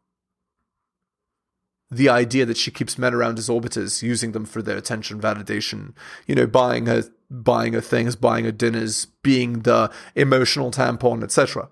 the 1.90 2.10
idea 2.10 2.44
that 2.44 2.58
she 2.58 2.70
keeps 2.70 2.98
men 2.98 3.14
around 3.14 3.38
as 3.38 3.48
orbiters, 3.48 4.02
using 4.02 4.32
them 4.32 4.44
for 4.44 4.60
their 4.60 4.76
attention 4.76 5.22
validation, 5.22 5.94
you 6.26 6.34
know, 6.34 6.46
buying 6.46 6.84
her, 6.84 7.04
buying 7.30 7.72
her 7.72 7.80
things, 7.80 8.14
buying 8.14 8.44
her 8.44 8.52
dinners, 8.52 9.06
being 9.22 9.60
the 9.60 9.90
emotional 10.14 10.70
tampon, 10.70 11.24
etc. 11.24 11.70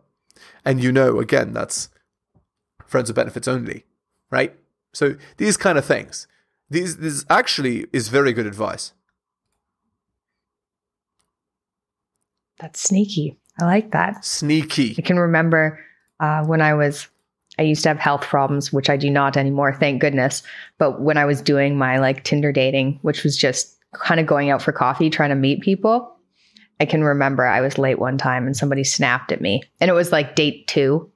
And 0.65 0.83
you 0.83 0.91
know, 0.91 1.21
again, 1.21 1.53
that's 1.53 1.91
friends 2.87 3.11
with 3.11 3.17
benefits 3.17 3.47
only, 3.47 3.85
right? 4.31 4.57
So 4.95 5.17
these 5.37 5.59
kind 5.59 5.77
of 5.77 5.85
things. 5.85 6.27
These 6.71 6.97
this 6.97 7.27
actually 7.29 7.89
is 7.93 8.09
very 8.09 8.33
good 8.33 8.47
advice. 8.47 8.95
That's 12.59 12.81
sneaky. 12.81 13.37
I 13.61 13.65
like 13.65 13.93
that. 13.93 14.25
Sneaky. 14.25 14.95
I 14.99 15.03
can 15.03 15.19
remember 15.19 15.79
uh, 16.21 16.45
when 16.45 16.61
I 16.61 16.75
was, 16.75 17.09
I 17.59 17.63
used 17.63 17.83
to 17.85 17.89
have 17.89 17.99
health 17.99 18.23
problems, 18.23 18.73
which 18.73 18.91
I 18.91 18.97
do 18.97 19.11
not 19.11 19.37
anymore, 19.37 19.75
thank 19.75 20.01
goodness. 20.01 20.43
But 20.79 21.01
when 21.01 21.17
I 21.17 21.25
was 21.25 21.41
doing 21.41 21.77
my 21.79 21.99
like 21.99 22.25
Tinder 22.25 22.53
dating, 22.53 22.99
which 23.03 23.25
was 23.25 23.37
just 23.37 23.79
kind 23.95 24.21
of 24.21 24.27
going 24.27 24.51
out 24.51 24.63
for 24.63 24.73
coffee, 24.73 25.09
trying 25.11 25.31
to 25.31 25.37
meet 25.37 25.63
people, 25.63 26.17
I 26.81 26.85
can 26.85 27.03
remember 27.03 27.47
I 27.47 27.63
was 27.63 27.79
late 27.79 27.99
one 27.99 28.19
time 28.19 28.47
and 28.47 28.57
somebody 28.57 28.85
snapped 28.85 29.33
at 29.33 29.41
me. 29.41 29.63
And 29.81 29.91
it 29.91 29.95
was 29.95 30.13
like 30.13 30.37
date 30.37 30.67
two. 30.67 31.11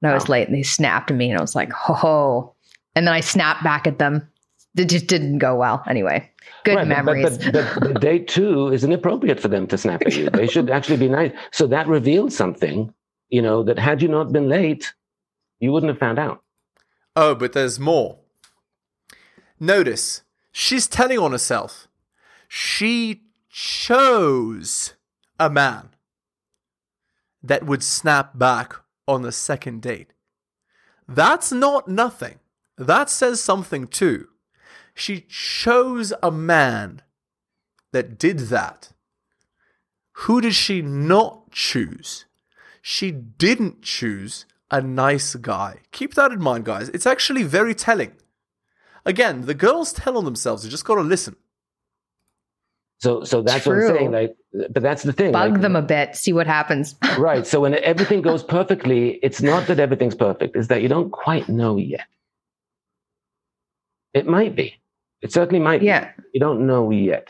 And 0.00 0.10
I 0.10 0.14
was 0.14 0.28
late 0.28 0.48
and 0.48 0.56
they 0.56 0.62
snapped 0.62 1.10
at 1.10 1.16
me 1.16 1.30
and 1.30 1.38
I 1.38 1.42
was 1.42 1.54
like, 1.54 1.70
ho 1.72 1.94
ho. 1.94 2.54
And 2.96 3.06
then 3.06 3.14
I 3.14 3.20
snapped 3.20 3.62
back 3.62 3.86
at 3.86 3.98
them. 3.98 4.28
It 4.76 4.86
just 4.86 5.06
didn't 5.06 5.38
go 5.38 5.56
well. 5.56 5.82
Anyway, 5.86 6.30
good 6.64 6.76
Right, 6.76 6.86
memories. 6.86 7.38
But, 7.38 7.52
but, 7.52 7.80
but 7.80 8.00
date 8.00 8.28
two 8.28 8.68
is 8.68 8.84
inappropriate 8.84 9.38
for 9.38 9.48
them 9.48 9.66
to 9.66 9.76
snap 9.76 10.02
at 10.06 10.16
you. 10.16 10.30
They 10.30 10.46
should 10.46 10.70
actually 10.70 10.96
be 10.96 11.08
nice. 11.08 11.32
So 11.50 11.66
that 11.66 11.86
revealed 11.86 12.32
something, 12.32 12.92
you 13.28 13.42
know, 13.42 13.62
that 13.64 13.78
had 13.78 14.00
you 14.00 14.08
not 14.08 14.32
been 14.32 14.48
late, 14.48 14.94
you 15.60 15.72
wouldn't 15.72 15.90
have 15.90 15.98
found 15.98 16.18
out. 16.18 16.42
Oh, 17.14 17.34
but 17.34 17.52
there's 17.52 17.78
more. 17.78 18.18
Notice, 19.60 20.22
she's 20.50 20.88
telling 20.88 21.18
on 21.18 21.32
herself. 21.32 21.86
She 22.48 23.22
chose 23.50 24.94
a 25.38 25.50
man 25.50 25.90
that 27.42 27.66
would 27.66 27.82
snap 27.82 28.38
back 28.38 28.74
on 29.06 29.22
the 29.22 29.32
second 29.32 29.82
date. 29.82 30.14
That's 31.06 31.52
not 31.52 31.88
nothing. 31.88 32.38
That 32.78 33.10
says 33.10 33.40
something 33.42 33.86
too. 33.86 34.28
She 34.94 35.22
chose 35.22 36.12
a 36.22 36.30
man 36.30 37.02
that 37.92 38.18
did 38.18 38.38
that. 38.50 38.92
Who 40.12 40.40
did 40.40 40.54
she 40.54 40.82
not 40.82 41.50
choose? 41.50 42.26
She 42.82 43.10
didn't 43.10 43.82
choose 43.82 44.44
a 44.70 44.80
nice 44.80 45.34
guy. 45.36 45.80
Keep 45.92 46.14
that 46.14 46.32
in 46.32 46.42
mind, 46.42 46.64
guys. 46.64 46.88
It's 46.90 47.06
actually 47.06 47.42
very 47.42 47.74
telling. 47.74 48.12
Again, 49.04 49.46
the 49.46 49.54
girls 49.54 49.92
tell 49.92 50.16
on 50.16 50.24
themselves. 50.24 50.64
You 50.64 50.70
just 50.70 50.84
got 50.84 50.96
to 50.96 51.02
listen. 51.02 51.36
So, 52.98 53.24
so 53.24 53.42
that's 53.42 53.66
what 53.66 53.76
I'm 53.76 53.96
saying. 53.96 54.12
Like, 54.12 54.36
but 54.70 54.82
that's 54.82 55.02
the 55.02 55.12
thing. 55.12 55.32
Bug 55.32 55.52
like, 55.52 55.60
them 55.60 55.74
a 55.74 55.82
bit, 55.82 56.14
see 56.14 56.32
what 56.32 56.46
happens. 56.46 56.94
right. 57.18 57.44
So 57.46 57.60
when 57.60 57.74
everything 57.74 58.22
goes 58.22 58.44
perfectly, 58.44 59.18
it's 59.22 59.42
not 59.42 59.66
that 59.66 59.80
everything's 59.80 60.14
perfect. 60.14 60.54
It's 60.54 60.68
that 60.68 60.82
you 60.82 60.88
don't 60.88 61.10
quite 61.10 61.48
know 61.48 61.76
yet. 61.76 62.06
It 64.14 64.26
might 64.26 64.54
be. 64.54 64.81
It 65.22 65.32
certainly 65.32 65.60
might. 65.60 65.80
be. 65.80 65.86
Yeah. 65.86 66.10
You 66.34 66.40
don't 66.40 66.66
know 66.66 66.90
yet. 66.90 67.28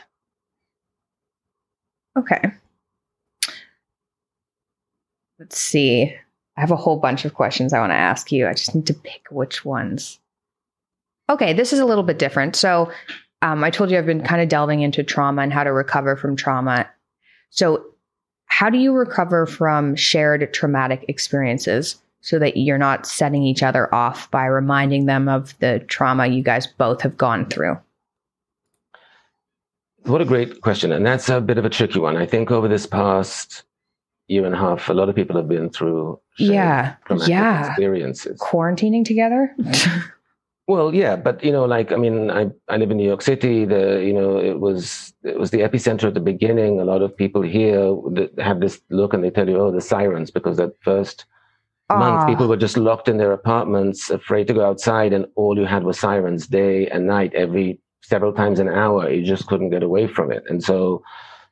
Okay. 2.17 2.41
Let's 5.39 5.57
see. 5.57 6.15
I 6.57 6.61
have 6.61 6.71
a 6.71 6.75
whole 6.75 6.97
bunch 6.97 7.25
of 7.25 7.33
questions 7.33 7.73
I 7.73 7.79
want 7.79 7.91
to 7.91 7.95
ask 7.97 8.31
you. 8.31 8.47
I 8.47 8.53
just 8.53 8.75
need 8.75 8.87
to 8.87 8.93
pick 8.93 9.27
which 9.31 9.65
ones. 9.65 10.19
Okay, 11.29 11.53
this 11.53 11.73
is 11.73 11.79
a 11.79 11.85
little 11.85 12.03
bit 12.03 12.19
different. 12.19 12.55
So, 12.55 12.91
um, 13.41 13.63
I 13.63 13.69
told 13.69 13.89
you 13.91 13.97
I've 13.97 14.05
been 14.05 14.23
kind 14.23 14.41
of 14.41 14.49
delving 14.49 14.81
into 14.81 15.03
trauma 15.03 15.41
and 15.41 15.51
how 15.51 15.63
to 15.63 15.73
recover 15.73 16.15
from 16.15 16.35
trauma. 16.35 16.87
So, 17.49 17.83
how 18.45 18.69
do 18.69 18.77
you 18.77 18.93
recover 18.93 19.45
from 19.45 19.95
shared 19.95 20.53
traumatic 20.53 21.05
experiences 21.07 22.01
so 22.23 22.39
that 22.39 22.55
you're 22.55 22.77
not 22.77 23.05
setting 23.05 23.43
each 23.43 23.61
other 23.61 23.93
off 23.93 24.31
by 24.31 24.45
reminding 24.45 25.05
them 25.05 25.27
of 25.27 25.53
the 25.59 25.79
trauma 25.87 26.25
you 26.27 26.41
guys 26.41 26.65
both 26.65 27.01
have 27.01 27.17
gone 27.17 27.45
through? 27.45 27.77
What 30.05 30.21
a 30.21 30.25
great 30.25 30.61
question. 30.61 30.91
And 30.93 31.05
that's 31.05 31.27
a 31.29 31.41
bit 31.41 31.57
of 31.57 31.65
a 31.65 31.69
tricky 31.69 31.99
one. 31.99 32.15
I 32.15 32.25
think 32.25 32.49
over 32.49 32.67
this 32.69 32.85
past 32.85 33.63
year 34.27 34.45
and 34.45 34.55
a 34.55 34.57
half, 34.57 34.87
a 34.87 34.93
lot 34.93 35.09
of 35.09 35.15
people 35.15 35.35
have 35.35 35.49
been 35.49 35.69
through 35.69 36.17
Yeah. 36.37 36.95
Yeah. 37.27 37.67
experiences. 37.67 38.39
Quarantining 38.39 39.05
together? 39.05 39.53
Well, 40.65 40.95
yeah, 40.95 41.17
but 41.17 41.43
you 41.43 41.51
know, 41.51 41.65
like 41.65 41.91
I 41.91 41.97
mean, 41.97 42.31
I 42.31 42.49
I 42.69 42.77
live 42.77 42.89
in 42.89 42.95
New 42.95 43.05
York 43.05 43.21
City. 43.21 43.65
The 43.65 44.01
you 44.01 44.13
know, 44.13 44.37
it 44.37 44.61
was 44.61 45.13
it 45.21 45.37
was 45.37 45.51
the 45.51 45.59
epicenter 45.59 46.05
at 46.05 46.13
the 46.13 46.21
beginning. 46.21 46.79
A 46.79 46.85
lot 46.85 47.01
of 47.01 47.17
people 47.17 47.41
here 47.41 47.93
have 48.37 48.61
this 48.61 48.79
look, 48.89 49.13
and 49.13 49.21
they 49.21 49.29
tell 49.29 49.49
you, 49.49 49.59
oh, 49.59 49.71
the 49.71 49.81
sirens, 49.81 50.31
because 50.31 50.55
that 50.55 50.71
first 50.79 51.25
month 51.95 52.21
Ah. 52.21 52.25
people 52.25 52.47
were 52.47 52.57
just 52.57 52.77
locked 52.77 53.07
in 53.07 53.17
their 53.17 53.31
apartments, 53.33 54.09
afraid 54.09 54.47
to 54.47 54.53
go 54.53 54.65
outside, 54.65 55.13
and 55.13 55.25
all 55.35 55.57
you 55.57 55.65
had 55.65 55.83
was 55.83 55.99
sirens 55.99 56.47
day 56.47 56.87
and 56.87 57.07
night, 57.07 57.33
every 57.33 57.79
several 58.01 58.33
times 58.33 58.59
an 58.59 58.69
hour. 58.69 59.09
You 59.09 59.23
just 59.23 59.47
couldn't 59.47 59.69
get 59.69 59.83
away 59.83 60.07
from 60.07 60.31
it, 60.31 60.43
and 60.49 60.63
so 60.63 61.01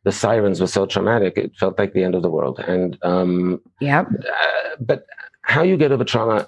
the 0.03 0.11
sirens 0.11 0.59
were 0.59 0.67
so 0.67 0.85
traumatic. 0.85 1.37
It 1.37 1.55
felt 1.55 1.77
like 1.77 1.93
the 1.93 2.03
end 2.03 2.15
of 2.15 2.23
the 2.23 2.29
world. 2.31 2.59
And 2.59 2.97
um, 3.03 3.61
Yep. 3.81 4.07
uh, 4.07 4.75
but 4.79 5.05
how 5.43 5.61
you 5.63 5.77
get 5.77 5.91
over 5.91 6.03
trauma, 6.03 6.47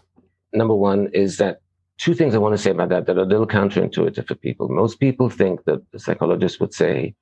number 0.54 0.76
one, 0.76 1.08
is 1.14 1.38
that 1.38 1.62
two 2.00 2.16
things 2.16 2.34
I 2.34 2.40
want 2.40 2.54
to 2.56 2.62
say 2.62 2.72
about 2.72 2.90
that 2.90 3.06
that 3.06 3.18
are 3.18 3.22
a 3.22 3.26
little 3.26 3.46
counterintuitive 3.48 4.28
for 4.28 4.34
people. 4.36 4.70
Most 4.70 5.00
people 5.00 5.30
think 5.30 5.66
that 5.66 5.82
the 5.92 6.00
psychologist 6.00 6.60
would 6.60 6.74
say, 6.74 7.14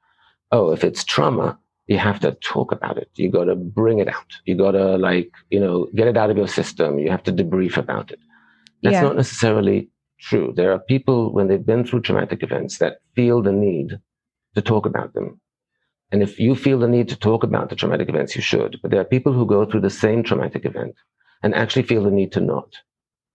oh, 0.53 0.71
if 0.71 0.83
it's 0.85 1.03
trauma, 1.03 1.59
you 1.87 1.97
have 1.97 2.19
to 2.21 2.31
talk 2.41 2.71
about 2.71 2.97
it. 2.97 3.09
You 3.15 3.29
got 3.29 3.45
to 3.45 3.55
bring 3.55 3.99
it 3.99 4.07
out. 4.07 4.31
You 4.45 4.55
got 4.55 4.71
to, 4.71 4.97
like, 4.97 5.31
you 5.49 5.59
know, 5.59 5.87
get 5.95 6.07
it 6.07 6.17
out 6.17 6.29
of 6.29 6.37
your 6.37 6.47
system. 6.47 6.99
You 6.99 7.09
have 7.09 7.23
to 7.23 7.33
debrief 7.33 7.77
about 7.77 8.11
it. 8.11 8.19
That's 8.83 8.95
Yeah. 8.95 9.01
not 9.01 9.15
necessarily 9.15 9.89
true. 10.19 10.53
There 10.55 10.71
are 10.71 10.79
people, 10.79 11.33
when 11.33 11.47
they've 11.47 11.65
been 11.65 11.83
through 11.85 12.01
traumatic 12.01 12.43
events, 12.43 12.77
that 12.77 12.97
feel 13.15 13.41
the 13.41 13.51
need 13.51 13.99
to 14.55 14.61
talk 14.61 14.85
about 14.85 15.13
them. 15.13 15.39
And 16.11 16.21
if 16.21 16.39
you 16.39 16.55
feel 16.55 16.79
the 16.79 16.87
need 16.87 17.07
to 17.09 17.15
talk 17.17 17.43
about 17.43 17.69
the 17.69 17.75
traumatic 17.75 18.09
events, 18.09 18.35
you 18.35 18.41
should. 18.41 18.79
But 18.81 18.91
there 18.91 19.01
are 19.01 19.05
people 19.05 19.33
who 19.33 19.45
go 19.45 19.65
through 19.65 19.81
the 19.81 19.89
same 19.89 20.23
traumatic 20.23 20.65
event 20.65 20.95
and 21.41 21.55
actually 21.55 21.83
feel 21.83 22.03
the 22.03 22.11
need 22.11 22.31
to 22.33 22.41
not 22.41 22.75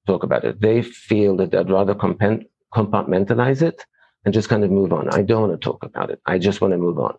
talk 0.06 0.22
about 0.22 0.44
it. 0.44 0.60
They 0.60 0.82
feel 0.82 1.36
that 1.38 1.50
they'd 1.50 1.70
rather 1.70 1.94
compen- 1.94 2.46
compartmentalize 2.74 3.62
it 3.62 3.84
and 4.24 4.34
just 4.34 4.48
kind 4.48 4.62
of 4.64 4.70
move 4.70 4.92
on. 4.92 5.08
I 5.08 5.22
don't 5.22 5.48
want 5.48 5.60
to 5.60 5.64
talk 5.64 5.82
about 5.82 6.10
it. 6.10 6.20
I 6.26 6.38
just 6.38 6.60
want 6.60 6.72
to 6.72 6.78
move 6.78 6.98
on. 6.98 7.16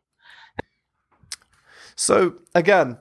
So, 1.98 2.36
again, 2.54 3.00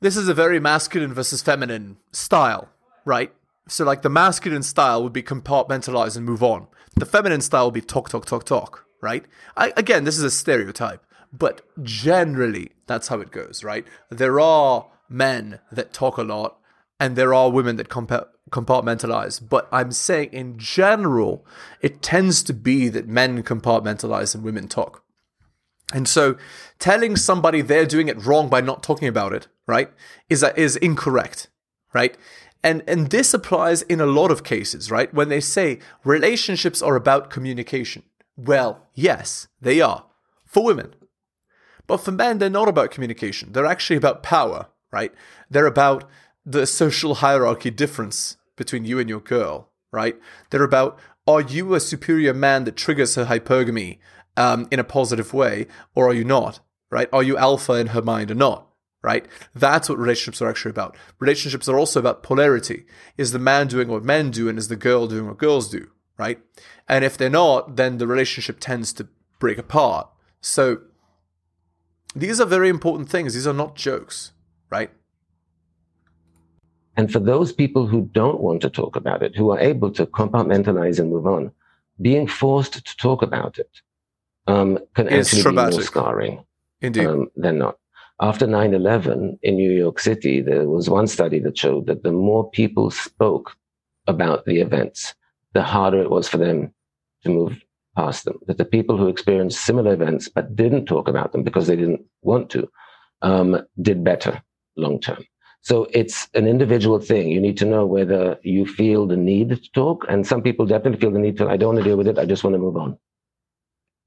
this 0.00 0.16
is 0.16 0.28
a 0.28 0.34
very 0.34 0.58
masculine 0.58 1.14
versus 1.14 1.40
feminine 1.40 1.98
style, 2.10 2.68
right? 3.04 3.32
So, 3.68 3.84
like, 3.84 4.02
the 4.02 4.10
masculine 4.10 4.64
style 4.64 5.04
would 5.04 5.12
be 5.12 5.22
compartmentalize 5.22 6.16
and 6.16 6.26
move 6.26 6.42
on. 6.42 6.66
The 6.96 7.06
feminine 7.06 7.40
style 7.40 7.66
would 7.66 7.74
be 7.74 7.80
talk, 7.80 8.08
talk, 8.08 8.26
talk, 8.26 8.44
talk, 8.44 8.86
right? 9.00 9.24
I, 9.56 9.72
again, 9.76 10.02
this 10.02 10.18
is 10.18 10.24
a 10.24 10.32
stereotype, 10.32 11.06
but 11.32 11.62
generally, 11.80 12.72
that's 12.88 13.06
how 13.06 13.20
it 13.20 13.30
goes, 13.30 13.62
right? 13.62 13.86
There 14.10 14.40
are 14.40 14.88
men 15.08 15.60
that 15.70 15.92
talk 15.92 16.16
a 16.18 16.22
lot, 16.24 16.58
and 16.98 17.14
there 17.14 17.32
are 17.32 17.50
women 17.50 17.76
that 17.76 17.88
compa- 17.88 18.26
compartmentalize. 18.50 19.40
But 19.48 19.68
I'm 19.70 19.92
saying, 19.92 20.30
in 20.32 20.58
general, 20.58 21.46
it 21.80 22.02
tends 22.02 22.42
to 22.44 22.52
be 22.52 22.88
that 22.88 23.06
men 23.06 23.44
compartmentalize 23.44 24.34
and 24.34 24.42
women 24.42 24.66
talk. 24.66 25.04
And 25.92 26.08
so 26.08 26.36
telling 26.78 27.16
somebody 27.16 27.60
they're 27.60 27.86
doing 27.86 28.08
it 28.08 28.24
wrong 28.24 28.48
by 28.48 28.60
not 28.60 28.82
talking 28.82 29.08
about 29.08 29.32
it, 29.32 29.46
right, 29.66 29.90
is 30.28 30.44
is 30.56 30.76
incorrect, 30.76 31.48
right? 31.94 32.16
And 32.62 32.82
and 32.88 33.10
this 33.10 33.32
applies 33.32 33.82
in 33.82 34.00
a 34.00 34.06
lot 34.06 34.30
of 34.30 34.42
cases, 34.42 34.90
right? 34.90 35.12
When 35.14 35.28
they 35.28 35.40
say 35.40 35.78
relationships 36.04 36.82
are 36.82 36.96
about 36.96 37.30
communication. 37.30 38.02
Well, 38.36 38.86
yes, 38.94 39.48
they 39.60 39.80
are 39.80 40.04
for 40.44 40.64
women. 40.64 40.94
But 41.86 41.98
for 41.98 42.10
men, 42.10 42.38
they're 42.38 42.50
not 42.50 42.68
about 42.68 42.90
communication. 42.90 43.52
They're 43.52 43.64
actually 43.64 43.96
about 43.96 44.22
power, 44.22 44.66
right? 44.90 45.14
They're 45.48 45.66
about 45.66 46.08
the 46.44 46.66
social 46.66 47.16
hierarchy 47.16 47.70
difference 47.70 48.36
between 48.56 48.84
you 48.84 48.98
and 48.98 49.08
your 49.08 49.20
girl, 49.20 49.70
right? 49.92 50.16
They're 50.50 50.64
about 50.64 50.98
are 51.28 51.40
you 51.40 51.74
a 51.74 51.80
superior 51.80 52.32
man 52.32 52.64
that 52.64 52.76
triggers 52.76 53.16
her 53.16 53.24
hypergamy 53.24 53.98
um, 54.36 54.68
in 54.70 54.78
a 54.78 54.84
positive 54.84 55.32
way, 55.32 55.66
or 55.94 56.08
are 56.08 56.14
you 56.14 56.24
not, 56.24 56.60
right? 56.90 57.08
Are 57.12 57.22
you 57.22 57.36
alpha 57.36 57.74
in 57.74 57.88
her 57.88 58.02
mind 58.02 58.30
or 58.30 58.34
not, 58.34 58.68
right? 59.02 59.26
That's 59.54 59.88
what 59.88 59.98
relationships 59.98 60.42
are 60.42 60.48
actually 60.48 60.70
about. 60.70 60.96
Relationships 61.18 61.68
are 61.68 61.78
also 61.78 62.00
about 62.00 62.22
polarity. 62.22 62.84
Is 63.16 63.32
the 63.32 63.38
man 63.38 63.68
doing 63.68 63.88
what 63.88 64.04
men 64.04 64.30
do, 64.30 64.48
and 64.48 64.58
is 64.58 64.68
the 64.68 64.76
girl 64.76 65.06
doing 65.06 65.26
what 65.26 65.38
girls 65.38 65.68
do, 65.68 65.90
right? 66.18 66.38
And 66.88 67.04
if 67.04 67.16
they're 67.16 67.30
not, 67.30 67.76
then 67.76 67.98
the 67.98 68.06
relationship 68.06 68.58
tends 68.60 68.92
to 68.94 69.08
break 69.38 69.58
apart. 69.58 70.08
So 70.40 70.78
these 72.14 72.40
are 72.40 72.46
very 72.46 72.68
important 72.68 73.08
things. 73.08 73.34
These 73.34 73.46
are 73.46 73.52
not 73.52 73.76
jokes, 73.76 74.32
right? 74.70 74.90
And 76.96 77.12
for 77.12 77.18
those 77.18 77.52
people 77.52 77.86
who 77.86 78.08
don't 78.12 78.40
want 78.40 78.62
to 78.62 78.70
talk 78.70 78.96
about 78.96 79.22
it, 79.22 79.36
who 79.36 79.50
are 79.50 79.60
able 79.60 79.90
to 79.92 80.06
compartmentalize 80.06 80.98
and 80.98 81.10
move 81.10 81.26
on, 81.26 81.52
being 82.00 82.26
forced 82.26 82.72
to 82.74 82.96
talk 82.96 83.22
about 83.22 83.58
it 83.58 83.70
um, 84.46 84.78
can 84.94 85.08
It's 85.08 85.32
actually 85.34 85.56
be 85.56 85.70
more 85.70 85.82
scarring 85.82 86.44
Indeed. 86.80 87.06
um, 87.06 87.30
than 87.36 87.58
not. 87.58 87.78
After 88.20 88.46
9 88.46 88.72
11 88.74 89.38
in 89.42 89.56
New 89.56 89.72
York 89.72 89.98
City, 89.98 90.40
there 90.40 90.68
was 90.68 90.88
one 90.88 91.06
study 91.06 91.38
that 91.40 91.58
showed 91.58 91.86
that 91.86 92.02
the 92.02 92.12
more 92.12 92.48
people 92.50 92.90
spoke 92.90 93.56
about 94.06 94.44
the 94.46 94.60
events, 94.60 95.14
the 95.52 95.62
harder 95.62 96.00
it 96.00 96.10
was 96.10 96.28
for 96.28 96.38
them 96.38 96.72
to 97.24 97.28
move 97.28 97.60
past 97.94 98.24
them. 98.24 98.38
That 98.46 98.58
the 98.58 98.64
people 98.64 98.96
who 98.96 99.08
experienced 99.08 99.64
similar 99.64 99.92
events 99.92 100.28
but 100.28 100.56
didn't 100.56 100.86
talk 100.86 101.08
about 101.08 101.32
them 101.32 101.42
because 101.42 101.66
they 101.66 101.76
didn't 101.76 102.04
want 102.22 102.50
to 102.50 102.68
um, 103.22 103.60
did 103.82 104.02
better 104.04 104.42
long 104.76 105.00
term. 105.00 105.24
So 105.60 105.88
it's 105.92 106.28
an 106.34 106.46
individual 106.46 107.00
thing. 107.00 107.28
You 107.28 107.40
need 107.40 107.56
to 107.58 107.64
know 107.64 107.84
whether 107.84 108.38
you 108.42 108.66
feel 108.66 109.06
the 109.06 109.16
need 109.16 109.48
to 109.48 109.70
talk. 109.72 110.06
And 110.08 110.24
some 110.26 110.40
people 110.40 110.64
definitely 110.64 111.00
feel 111.00 111.10
the 111.10 111.18
need 111.18 111.36
to, 111.38 111.48
I 111.48 111.56
don't 111.56 111.74
want 111.74 111.84
to 111.84 111.90
deal 111.90 111.96
with 111.96 112.06
it. 112.06 112.18
I 112.18 112.24
just 112.24 112.44
want 112.44 112.54
to 112.54 112.58
move 112.58 112.76
on. 112.76 112.96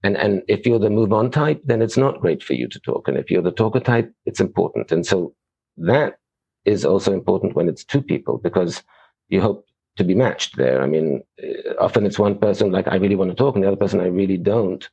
And, 0.03 0.15
and 0.17 0.43
if 0.47 0.65
you're 0.65 0.79
the 0.79 0.89
move 0.89 1.11
on 1.11 1.29
type, 1.29 1.61
then 1.65 1.81
it's 1.81 1.97
not 1.97 2.21
great 2.21 2.41
for 2.41 2.53
you 2.53 2.67
to 2.69 2.79
talk. 2.79 3.07
And 3.07 3.17
if 3.17 3.29
you're 3.29 3.41
the 3.41 3.51
talker 3.51 3.79
type, 3.81 4.11
it's 4.25 4.39
important. 4.39 4.91
And 4.91 5.05
so 5.05 5.33
that 5.77 6.19
is 6.65 6.85
also 6.85 7.13
important 7.13 7.55
when 7.55 7.67
it's 7.67 7.83
two 7.83 8.01
people 8.01 8.37
because 8.37 8.81
you 9.27 9.41
hope 9.41 9.65
to 9.97 10.03
be 10.03 10.15
matched 10.15 10.55
there. 10.57 10.81
I 10.81 10.87
mean, 10.87 11.21
uh, 11.43 11.73
often 11.79 12.05
it's 12.05 12.19
one 12.19 12.37
person 12.39 12.71
like, 12.71 12.87
I 12.87 12.95
really 12.95 13.15
want 13.15 13.31
to 13.31 13.35
talk, 13.35 13.55
and 13.55 13.63
the 13.63 13.67
other 13.67 13.77
person, 13.77 13.99
I 13.99 14.05
really 14.07 14.37
don't 14.37 14.87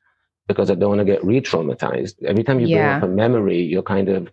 because 0.49 0.71
I 0.71 0.75
don't 0.75 0.91
want 0.91 1.01
to 1.01 1.05
get 1.05 1.25
re 1.25 1.41
traumatized. 1.41 2.23
Every 2.25 2.45
time 2.45 2.61
you 2.61 2.67
bring 2.67 2.79
Yeah. 2.79 2.97
up 2.99 3.03
a 3.03 3.09
memory, 3.09 3.61
you're 3.63 3.83
kind 3.83 4.09
of 4.09 4.31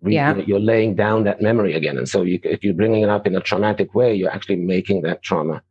re- 0.00 0.14
Yeah. 0.14 0.36
you're 0.46 0.60
laying 0.60 0.94
down 0.94 1.24
that 1.24 1.40
memory 1.40 1.74
again. 1.74 1.98
And 1.98 2.08
so 2.08 2.22
you, 2.22 2.38
if 2.44 2.62
you're 2.64 2.74
bringing 2.74 3.02
it 3.02 3.08
up 3.08 3.26
in 3.26 3.36
a 3.36 3.40
traumatic 3.40 3.94
way, 3.94 4.14
you're 4.14 4.30
actually 4.30 4.56
making 4.56 5.02
that 5.02 5.22
trauma 5.22 5.62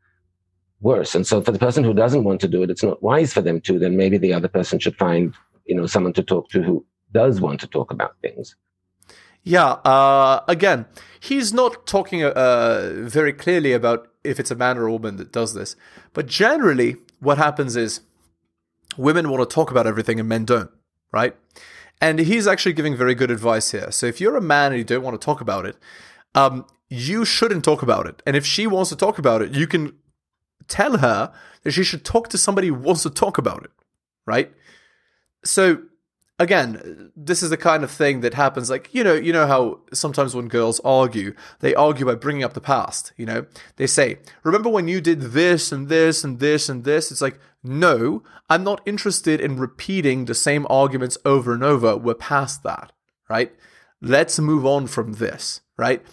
worse. 0.82 1.16
And 1.16 1.26
so 1.26 1.42
for 1.42 1.52
the 1.52 1.60
person 1.60 1.84
who 1.84 1.94
doesn't 1.94 2.24
want 2.24 2.42
to 2.42 2.48
do 2.48 2.64
it, 2.64 2.70
it's 2.70 2.84
not 2.84 3.02
wise 3.02 3.34
for 3.34 3.42
them 3.42 3.62
to, 3.62 3.80
then 3.80 3.98
maybe 3.98 4.18
the 4.18 4.34
other 4.34 4.48
person 4.48 4.80
should 4.80 4.98
find, 4.98 5.34
you 5.66 5.76
know, 5.76 5.88
someone 5.88 6.14
to 6.14 6.24
talk 6.24 6.50
to 6.50 6.62
who 6.62 6.86
does 7.12 7.42
want 7.42 7.60
to 7.62 7.68
talk 7.68 7.92
about 7.92 8.16
things. 8.22 8.56
Yeah. 9.44 9.74
Uh, 9.84 10.44
again, 10.48 10.86
he's 11.20 11.54
not 11.54 11.86
talking 11.86 12.24
uh, 12.24 12.92
very 12.96 13.32
clearly 13.32 13.74
about 13.74 14.08
if 14.24 14.40
it's 14.40 14.52
a 14.52 14.56
man 14.56 14.78
or 14.78 14.88
a 14.88 14.92
woman 14.92 15.18
that 15.18 15.32
does 15.32 15.54
this. 15.54 15.76
But 16.14 16.26
generally, 16.26 16.98
what 17.20 17.38
happens 17.38 17.76
is 17.76 18.02
women 18.98 19.30
want 19.30 19.48
to 19.48 19.54
talk 19.54 19.72
about 19.72 19.88
everything 19.88 20.20
and 20.20 20.28
men 20.28 20.46
don't, 20.46 20.72
right? 21.12 21.36
And 22.02 22.20
he's 22.20 22.48
actually 22.48 22.74
giving 22.74 22.96
very 22.96 23.16
good 23.16 23.32
advice 23.32 23.72
here. 23.72 23.92
So 23.92 24.08
if 24.08 24.20
you're 24.20 24.36
a 24.36 24.42
man 24.42 24.72
and 24.72 24.80
you 24.80 24.84
don't 24.84 25.04
want 25.04 25.20
to 25.20 25.24
talk 25.24 25.42
about 25.42 25.66
it, 25.66 25.78
um, 26.34 26.66
you 26.90 27.24
shouldn't 27.24 27.64
talk 27.64 27.82
about 27.82 28.06
it. 28.08 28.22
And 28.26 28.36
if 28.36 28.46
she 28.46 28.68
wants 28.68 28.90
to 28.90 28.96
talk 28.96 29.18
about 29.18 29.42
it, 29.42 29.54
you 29.54 29.68
can 29.68 29.94
tell 30.68 30.98
her 30.98 31.32
that 31.64 31.72
she 31.72 31.84
should 31.84 32.06
talk 32.06 32.30
to 32.30 32.38
somebody 32.38 32.68
who 32.68 32.76
wants 32.76 33.04
to 33.04 33.10
talk 33.10 33.38
about 33.38 33.64
it, 33.64 33.72
right? 34.26 34.52
So 35.44 35.84
again, 36.40 37.12
this 37.16 37.42
is 37.42 37.50
the 37.50 37.58
kind 37.58 37.84
of 37.84 37.92
thing 37.92 38.22
that 38.22 38.34
happens. 38.34 38.70
Like 38.70 38.94
you 38.94 39.04
know, 39.04 39.14
you 39.14 39.34
know 39.34 39.48
how 39.48 39.80
sometimes 39.94 40.36
when 40.36 40.48
girls 40.48 40.80
argue, 40.84 41.34
they 41.60 41.74
argue 41.76 42.06
by 42.06 42.16
bringing 42.16 42.44
up 42.44 42.54
the 42.54 42.62
past. 42.62 43.14
You 43.18 43.26
know, 43.26 43.46
they 43.78 43.88
say, 43.88 44.20
"Remember 44.44 44.70
when 44.70 44.88
you 44.88 45.02
did 45.02 45.22
this 45.22 45.72
and 45.72 45.88
this 45.90 46.24
and 46.24 46.40
this 46.40 46.70
and 46.70 46.84
this?" 46.84 47.12
It's 47.12 47.22
like, 47.22 47.40
no, 47.64 48.24
I'm 48.50 48.64
not 48.64 48.82
interested 48.86 49.42
in 49.42 49.58
repeating 49.58 50.26
the 50.26 50.36
same 50.36 50.68
arguments 50.70 51.18
over 51.26 51.54
and 51.54 51.64
over. 51.64 51.98
We're 51.98 52.14
past 52.14 52.64
that, 52.64 52.92
right? 53.30 53.54
Let's 54.02 54.38
move 54.40 54.66
on 54.66 54.88
from 54.88 55.14
this, 55.14 55.62
right? 55.78 56.06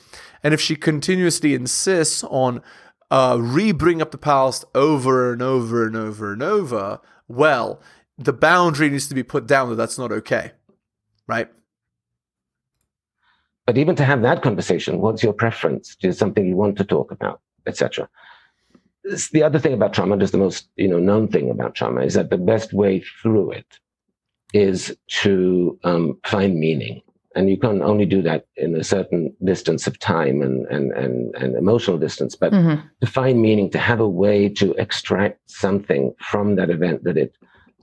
And 0.43 0.55
if 0.55 0.61
she 0.61 0.77
continuously 0.77 1.55
insists 1.55 2.25
on 2.25 2.63
uh, 3.13 3.37
re-bring 3.39 4.01
up 4.01 4.11
the 4.11 4.17
past 4.17 4.65
over 4.75 5.35
and 5.35 5.43
over 5.43 5.87
and 5.87 5.95
over 5.95 6.33
and 6.33 6.43
over, 6.43 6.99
well, 7.29 7.79
the 8.17 8.33
boundary 8.33 8.89
needs 8.89 9.07
to 9.07 9.15
be 9.15 9.23
put 9.23 9.47
down 9.47 9.69
that 9.69 9.75
that's 9.75 9.99
not 9.99 10.11
okay, 10.11 10.53
right? 11.27 11.51
But 13.67 13.77
even 13.77 13.97
to 13.97 14.05
have 14.05 14.23
that 14.23 14.41
conversation, 14.41 15.03
what's 15.03 15.23
your 15.23 15.35
preference? 15.35 15.95
Is 16.03 16.17
something 16.17 16.47
you 16.47 16.57
want 16.57 16.79
to 16.79 16.85
talk 16.85 17.13
about, 17.13 17.43
etc. 17.67 18.09
The 19.31 19.43
other 19.43 19.59
thing 19.59 19.75
about 19.75 19.93
trauma, 19.93 20.17
just 20.17 20.33
the 20.33 20.39
most 20.39 20.69
you 20.77 20.89
know 20.89 20.99
known 20.99 21.29
thing 21.29 21.51
about 21.51 21.75
trauma, 21.75 22.01
is 22.01 22.15
that 22.15 22.31
the 22.31 22.39
best 22.39 22.73
way 22.73 23.05
through 23.21 23.53
it 23.53 23.79
is 24.55 24.97
to 25.21 25.79
um, 25.85 26.19
find 26.25 26.59
meaning, 26.59 27.03
and 27.35 27.49
you 27.51 27.59
can 27.59 27.83
only 27.83 28.07
do 28.07 28.23
that 28.23 28.47
in 28.57 28.77
a 28.77 28.85
certain 28.85 29.35
distance 29.45 29.87
of 29.87 29.99
time 29.99 30.43
and 30.43 30.67
and 30.67 30.93
and, 30.93 31.35
and 31.37 31.57
emotional 31.57 31.99
distance. 31.99 32.35
But 32.37 32.53
Mhm. 32.53 32.83
to 33.01 33.07
find 33.07 33.41
meaning, 33.41 33.71
to 33.71 33.79
have 33.79 34.01
a 34.01 34.09
way 34.09 34.49
to 34.61 34.73
extract 34.75 35.39
something 35.51 36.15
from 36.19 36.57
that 36.57 36.71
event 36.71 37.05
that 37.05 37.17
it 37.17 37.33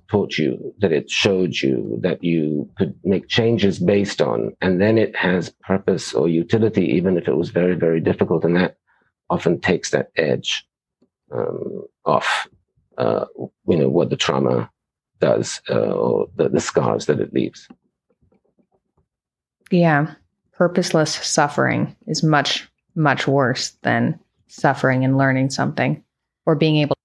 taught 0.09 0.37
you, 0.37 0.73
that 0.79 0.91
it 0.91 1.09
showed 1.09 1.53
you, 1.61 1.99
that 2.01 2.23
you 2.23 2.67
could 2.77 2.93
make 3.03 3.27
changes 3.27 3.77
based 3.77 4.21
on, 4.21 4.55
and 4.61 4.81
then 4.81 4.97
it 4.97 5.15
has 5.15 5.53
purpose 5.61 6.13
or 6.13 6.27
utility, 6.27 6.85
even 6.97 7.15
if 7.17 7.27
it 7.27 7.37
was 7.37 7.51
very, 7.51 7.75
very 7.75 8.01
difficult. 8.01 8.43
And 8.43 8.55
that 8.55 8.77
often 9.29 9.59
takes 9.59 9.91
that 9.91 10.09
edge 10.15 10.65
um, 11.31 11.83
off, 12.05 12.47
uh, 12.97 13.25
you 13.67 13.77
know, 13.77 13.89
what 13.89 14.09
the 14.09 14.17
trauma 14.17 14.69
does 15.19 15.61
uh, 15.69 15.91
or 15.91 16.27
the, 16.37 16.49
the 16.49 16.59
scars 16.59 17.05
that 17.05 17.19
it 17.19 17.33
leaves. 17.33 17.67
Yeah. 19.71 20.13
Purposeless 20.53 21.13
suffering 21.13 21.95
is 22.07 22.23
much, 22.23 22.69
much 22.95 23.27
worse 23.27 23.71
than 23.81 24.19
suffering 24.47 25.05
and 25.05 25.17
learning 25.17 25.51
something 25.51 26.03
or 26.45 26.55
being 26.55 26.77
able 26.77 26.95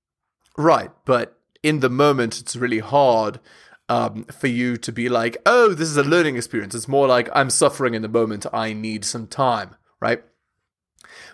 Right, 0.56 0.90
but 1.04 1.38
in 1.62 1.80
the 1.80 1.90
moment, 1.90 2.38
it's 2.40 2.54
really 2.54 2.78
hard 2.78 3.40
um, 3.88 4.24
for 4.24 4.46
you 4.46 4.76
to 4.76 4.92
be 4.92 5.08
like, 5.08 5.36
"Oh, 5.44 5.74
this 5.74 5.88
is 5.88 5.96
a 5.96 6.04
learning 6.04 6.36
experience." 6.36 6.74
It's 6.74 6.88
more 6.88 7.08
like 7.08 7.28
I'm 7.34 7.50
suffering 7.50 7.94
in 7.94 8.02
the 8.02 8.08
moment. 8.08 8.46
I 8.52 8.72
need 8.72 9.04
some 9.04 9.26
time, 9.26 9.74
right? 10.00 10.22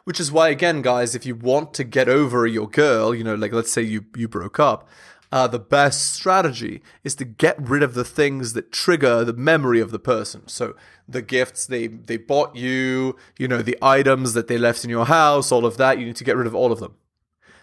Which 0.04 0.20
is 0.20 0.32
why, 0.32 0.48
again, 0.48 0.82
guys, 0.82 1.14
if 1.14 1.26
you 1.26 1.34
want 1.34 1.74
to 1.74 1.84
get 1.84 2.08
over 2.08 2.46
your 2.46 2.68
girl, 2.68 3.14
you 3.14 3.22
know, 3.22 3.34
like 3.34 3.52
let's 3.52 3.72
say 3.72 3.82
you 3.82 4.06
you 4.16 4.26
broke 4.26 4.58
up, 4.58 4.88
uh, 5.32 5.46
the 5.46 5.58
best 5.58 6.12
strategy 6.12 6.82
is 7.04 7.14
to 7.16 7.24
get 7.24 7.60
rid 7.60 7.82
of 7.82 7.94
the 7.94 8.04
things 8.04 8.52
that 8.54 8.72
trigger 8.72 9.24
the 9.24 9.32
memory 9.32 9.80
of 9.80 9.90
the 9.90 9.98
person. 9.98 10.46
So 10.48 10.74
the 11.08 11.22
gifts 11.22 11.66
they 11.66 11.86
they 11.86 12.16
bought 12.16 12.56
you, 12.56 13.16
you 13.38 13.46
know, 13.46 13.62
the 13.62 13.78
items 13.80 14.32
that 14.34 14.48
they 14.48 14.58
left 14.58 14.84
in 14.84 14.90
your 14.90 15.06
house, 15.06 15.52
all 15.52 15.64
of 15.64 15.76
that. 15.76 15.98
You 15.98 16.06
need 16.06 16.16
to 16.16 16.24
get 16.24 16.36
rid 16.36 16.46
of 16.46 16.54
all 16.54 16.72
of 16.72 16.80
them. 16.80 16.94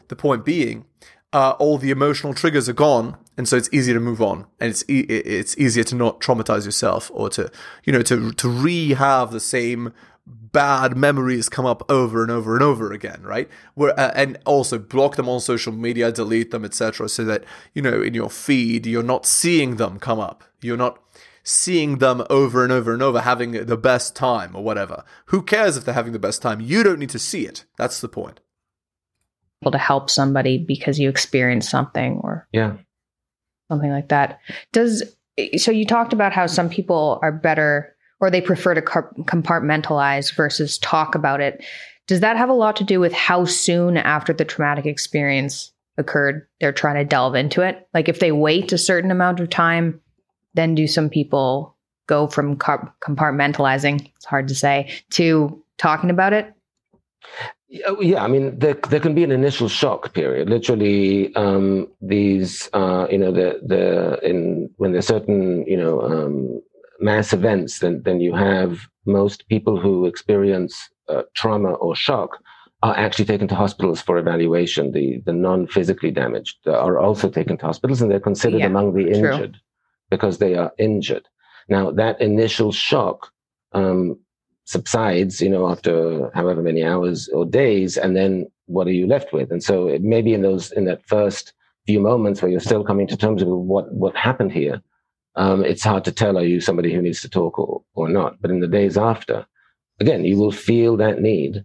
The 0.07 0.15
point 0.15 0.45
being, 0.45 0.85
uh, 1.33 1.51
all 1.59 1.77
the 1.77 1.91
emotional 1.91 2.33
triggers 2.33 2.69
are 2.69 2.73
gone, 2.73 3.17
and 3.35 3.47
so 3.47 3.57
it's 3.57 3.69
easier 3.73 3.93
to 3.93 3.99
move 3.99 4.21
on, 4.21 4.45
and 4.59 4.69
it's 4.69 4.83
e- 4.87 5.01
it's 5.01 5.57
easier 5.57 5.83
to 5.85 5.95
not 5.95 6.21
traumatize 6.21 6.65
yourself 6.65 7.11
or 7.13 7.29
to 7.31 7.51
you 7.83 7.91
know 7.91 8.01
to 8.03 8.31
to 8.31 8.49
re-have 8.49 9.31
the 9.31 9.41
same 9.41 9.93
bad 10.27 10.97
memories 10.97 11.49
come 11.49 11.65
up 11.65 11.89
over 11.89 12.21
and 12.21 12.31
over 12.31 12.55
and 12.55 12.63
over 12.63 12.91
again, 12.91 13.21
right? 13.23 13.49
Where 13.75 13.97
uh, 13.99 14.11
and 14.15 14.37
also 14.45 14.77
block 14.77 15.15
them 15.15 15.29
on 15.29 15.39
social 15.39 15.73
media, 15.73 16.11
delete 16.11 16.51
them, 16.51 16.65
etc., 16.65 17.09
so 17.09 17.23
that 17.25 17.43
you 17.73 17.81
know 17.81 18.01
in 18.01 18.13
your 18.13 18.29
feed 18.29 18.85
you're 18.85 19.03
not 19.03 19.25
seeing 19.25 19.77
them 19.77 19.99
come 19.99 20.19
up. 20.19 20.43
You're 20.61 20.77
not 20.77 20.99
seeing 21.43 21.99
them 21.99 22.25
over 22.29 22.63
and 22.63 22.73
over 22.73 22.93
and 22.93 23.01
over 23.01 23.21
having 23.21 23.51
the 23.51 23.77
best 23.77 24.15
time 24.15 24.53
or 24.55 24.63
whatever. 24.63 25.03
Who 25.27 25.41
cares 25.41 25.77
if 25.77 25.85
they're 25.85 25.93
having 25.93 26.11
the 26.13 26.19
best 26.19 26.41
time? 26.41 26.59
You 26.59 26.83
don't 26.83 26.99
need 26.99 27.11
to 27.11 27.19
see 27.19 27.45
it. 27.45 27.63
That's 27.77 28.01
the 28.01 28.09
point. 28.09 28.41
to 29.71 29.77
help 29.77 30.09
somebody 30.09 30.57
because 30.57 30.97
you 30.99 31.09
experienced 31.09 31.69
something 31.69 32.19
or 32.23 32.47
Yeah. 32.53 32.77
something 33.69 33.89
like 33.91 34.07
that. 34.09 34.39
Does 34.71 35.03
so 35.57 35.71
you 35.71 35.85
talked 35.85 36.13
about 36.13 36.31
how 36.33 36.47
some 36.47 36.69
people 36.69 37.19
are 37.21 37.31
better 37.31 37.95
or 38.19 38.29
they 38.29 38.41
prefer 38.41 38.73
to 38.73 38.81
compartmentalize 38.81 40.35
versus 40.35 40.77
talk 40.77 41.15
about 41.15 41.41
it. 41.41 41.63
Does 42.07 42.21
that 42.21 42.37
have 42.37 42.49
a 42.49 42.53
lot 42.53 42.75
to 42.77 42.83
do 42.83 42.99
with 42.99 43.13
how 43.13 43.45
soon 43.45 43.97
after 43.97 44.33
the 44.33 44.45
traumatic 44.45 44.85
experience 44.85 45.71
occurred 45.97 46.47
they're 46.59 46.71
trying 46.71 46.95
to 46.95 47.05
delve 47.05 47.35
into 47.35 47.61
it? 47.61 47.87
Like 47.93 48.09
if 48.09 48.19
they 48.19 48.31
wait 48.31 48.71
a 48.71 48.77
certain 48.77 49.11
amount 49.11 49.39
of 49.39 49.49
time, 49.49 50.01
then 50.53 50.73
do 50.73 50.87
some 50.87 51.09
people 51.09 51.75
go 52.07 52.27
from 52.27 52.55
compartmentalizing, 52.55 54.11
it's 54.15 54.25
hard 54.25 54.47
to 54.47 54.55
say, 54.55 54.89
to 55.11 55.61
talking 55.77 56.09
about 56.09 56.33
it? 56.33 56.53
Yeah, 57.69 57.91
Yeah, 57.99 58.23
I 58.23 58.27
mean, 58.27 58.57
there, 58.57 58.75
there 58.89 59.01
can 59.01 59.13
be 59.13 59.25
an 59.25 59.31
initial 59.31 59.67
shock 59.67 60.13
period. 60.13 60.49
Literally, 60.49 61.35
um, 61.35 61.89
these, 62.01 62.69
uh, 62.71 63.07
you 63.11 63.17
know, 63.17 63.31
the 63.31 63.59
the 63.61 64.19
in 64.27 64.69
when 64.77 64.93
there's 64.93 65.07
certain, 65.07 65.65
you 65.67 65.75
know, 65.75 66.01
um, 66.01 66.61
mass 66.99 67.33
events, 67.33 67.79
then 67.79 68.01
then 68.03 68.19
you 68.21 68.33
have 68.35 68.87
most 69.05 69.47
people 69.49 69.79
who 69.79 70.05
experience 70.05 70.89
uh, 71.09 71.23
trauma 71.35 71.73
or 71.73 71.95
shock 71.95 72.37
are 72.83 72.95
actually 72.97 73.25
taken 73.25 73.47
to 73.47 73.55
hospitals 73.55 74.01
for 74.01 74.17
evaluation. 74.17 74.91
The 74.91 75.21
the 75.25 75.33
non 75.33 75.67
physically 75.67 76.11
damaged 76.11 76.57
are 76.67 76.99
also 76.99 77.29
taken 77.29 77.57
to 77.57 77.65
hospitals, 77.65 78.01
and 78.01 78.09
they're 78.11 78.19
considered 78.19 78.59
Yeah, 78.59 78.67
among 78.67 78.93
the 78.93 79.03
true. 79.05 79.13
injured. 79.13 79.57
because 80.09 80.37
they 80.37 80.55
are 80.55 80.71
injured. 80.77 81.27
Now, 81.69 81.91
that 81.91 82.21
initial 82.21 82.71
shock 82.71 83.29
um, 83.73 84.17
subsides, 84.65 85.41
you 85.41 85.49
know, 85.49 85.69
after 85.69 86.29
however 86.33 86.61
many 86.61 86.83
hours 86.83 87.27
or 87.29 87.45
days, 87.45 87.97
and 87.97 88.15
then 88.15 88.47
what 88.67 88.87
are 88.87 88.91
you 88.93 89.07
left 89.07 89.33
with? 89.33 89.51
And 89.51 89.61
so 89.63 89.87
it 89.87 90.01
maybe 90.01 90.33
in 90.33 90.41
those 90.43 90.71
in 90.71 90.85
that 90.85 91.05
first 91.07 91.53
few 91.85 91.99
moments 91.99 92.41
where 92.41 92.51
you're 92.51 92.59
still 92.59 92.83
coming 92.83 93.07
to 93.07 93.17
terms 93.17 93.43
with 93.43 93.53
what 93.53 93.91
what 93.93 94.15
happened 94.15 94.51
here, 94.51 94.81
um, 95.37 95.63
it's 95.63 95.83
hard 95.83 96.03
to 96.05 96.11
tell 96.11 96.37
are 96.37 96.43
you 96.43 96.59
somebody 96.59 96.93
who 96.93 97.01
needs 97.01 97.21
to 97.21 97.29
talk 97.29 97.57
or 97.57 97.83
or 97.93 98.09
not. 98.09 98.41
But 98.41 98.51
in 98.51 98.59
the 98.59 98.67
days 98.67 98.97
after, 98.97 99.45
again, 99.99 100.25
you 100.25 100.37
will 100.37 100.51
feel 100.51 100.97
that 100.97 101.21
need 101.21 101.63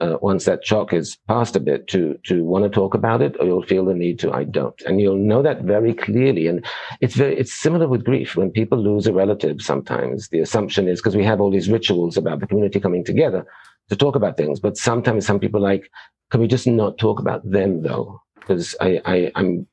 uh, 0.00 0.16
once 0.22 0.44
that 0.44 0.64
shock 0.64 0.92
is 0.92 1.18
past 1.26 1.56
a 1.56 1.60
bit 1.60 1.88
to 1.88 2.16
to 2.26 2.44
want 2.44 2.64
to 2.64 2.70
talk 2.70 2.94
about 2.94 3.20
it, 3.20 3.34
or 3.40 3.46
you'll 3.46 3.62
feel 3.62 3.84
the 3.84 3.94
need 3.94 4.20
to 4.20 4.32
I 4.32 4.44
don't, 4.44 4.80
and 4.86 5.00
you'll 5.00 5.18
know 5.18 5.42
that 5.42 5.62
very 5.62 5.92
clearly. 5.94 6.46
And 6.46 6.64
it's 7.00 7.16
very 7.16 7.36
it's 7.36 7.52
similar 7.52 7.88
with 7.88 8.04
grief. 8.04 8.36
When 8.36 8.52
people 8.52 8.78
lose 8.78 9.08
a 9.08 9.12
relative, 9.12 9.60
sometimes 9.60 10.28
the 10.28 10.38
assumption 10.38 10.88
is 10.88 11.00
because 11.00 11.16
we 11.16 11.24
have 11.24 11.40
all 11.40 11.50
these 11.50 11.68
rituals 11.68 12.16
about 12.16 12.38
the 12.38 12.46
community 12.46 12.78
coming 12.78 13.04
together 13.04 13.44
to 13.88 13.96
talk 13.96 14.14
about 14.14 14.36
things, 14.36 14.60
but 14.60 14.76
sometimes 14.76 15.26
some 15.26 15.40
people 15.40 15.60
like, 15.60 15.90
can 16.30 16.40
we 16.40 16.46
just 16.46 16.66
not 16.66 16.98
talk 16.98 17.18
about 17.18 17.48
them 17.50 17.82
though? 17.82 18.20
Because 18.38 18.76
I, 18.80 19.00
I 19.04 19.32
I'm 19.34 19.66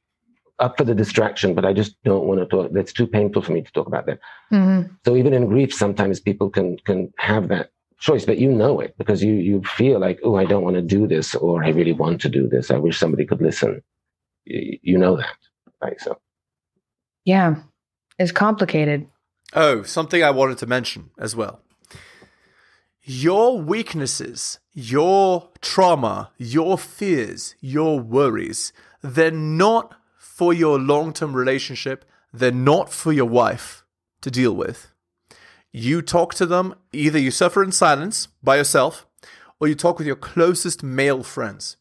up 0.60 0.78
for 0.78 0.84
the 0.84 0.96
distraction, 0.96 1.54
but 1.54 1.66
I 1.66 1.74
just 1.74 2.02
don't 2.04 2.26
want 2.26 2.40
to 2.40 2.46
talk. 2.46 2.72
That's 2.72 2.94
too 2.94 3.08
painful 3.08 3.42
for 3.42 3.52
me 3.52 3.62
to 3.62 3.72
talk 3.72 3.88
about 3.88 4.06
them. 4.06 4.20
Mm-hmm. 4.52 4.94
So 5.06 5.16
even 5.16 5.34
in 5.34 5.48
grief, 5.48 5.74
sometimes 5.74 6.20
people 6.20 6.50
can 6.50 6.78
can 6.86 7.12
have 7.18 7.50
that 7.50 7.72
choice, 8.00 8.26
but 8.26 8.38
you 8.38 8.52
know 8.52 8.80
it 8.80 8.96
because 8.98 9.24
you 9.24 9.34
you 9.34 9.62
feel 9.64 10.00
like, 10.00 10.20
oh, 10.24 10.36
I 10.36 10.46
don't 10.46 10.64
want 10.64 10.76
to 10.76 10.82
do 10.82 11.08
this, 11.08 11.36
or 11.36 11.64
I 11.64 11.70
really 11.70 11.94
want 11.94 12.22
to 12.22 12.30
do 12.30 12.48
this. 12.48 12.72
I 12.72 12.78
wish 12.78 12.98
somebody 12.98 13.26
could 13.26 13.42
listen. 13.42 13.82
You, 14.46 14.80
you 14.82 14.98
know 14.98 15.18
that, 15.18 15.38
right? 15.82 16.00
So 16.00 16.20
Yeah. 17.26 17.56
It's 18.18 18.32
complicated. 18.32 19.08
Oh, 19.54 19.84
something 19.84 20.24
I 20.24 20.32
wanted 20.32 20.58
to 20.60 20.68
mention 20.68 21.12
as 21.20 21.36
well. 21.36 21.62
Your 23.04 23.62
weaknesses, 23.62 24.60
your 24.74 25.50
trauma, 25.62 26.32
your 26.38 26.78
fears, 26.78 27.56
your 27.60 28.00
worries, 28.00 28.74
they're 29.02 29.32
not 29.32 29.96
for 30.36 30.54
your 30.54 30.78
long 30.78 31.14
term 31.14 31.34
relationship. 31.34 32.04
They're 32.34 32.52
not 32.52 32.92
for 32.92 33.14
your 33.14 33.30
wife 33.30 33.86
to 34.20 34.30
deal 34.30 34.54
with. 34.54 34.92
You 35.72 36.02
talk 36.02 36.34
to 36.36 36.46
them, 36.46 36.76
either 36.92 37.18
you 37.18 37.32
suffer 37.32 37.64
in 37.64 37.72
silence 37.72 38.28
by 38.44 38.58
yourself, 38.58 39.08
or 39.62 39.70
you 39.70 39.76
talk 39.76 39.98
with 39.98 40.08
your 40.08 40.18
closest 40.18 40.84
male 40.84 41.24
friends. 41.24 41.78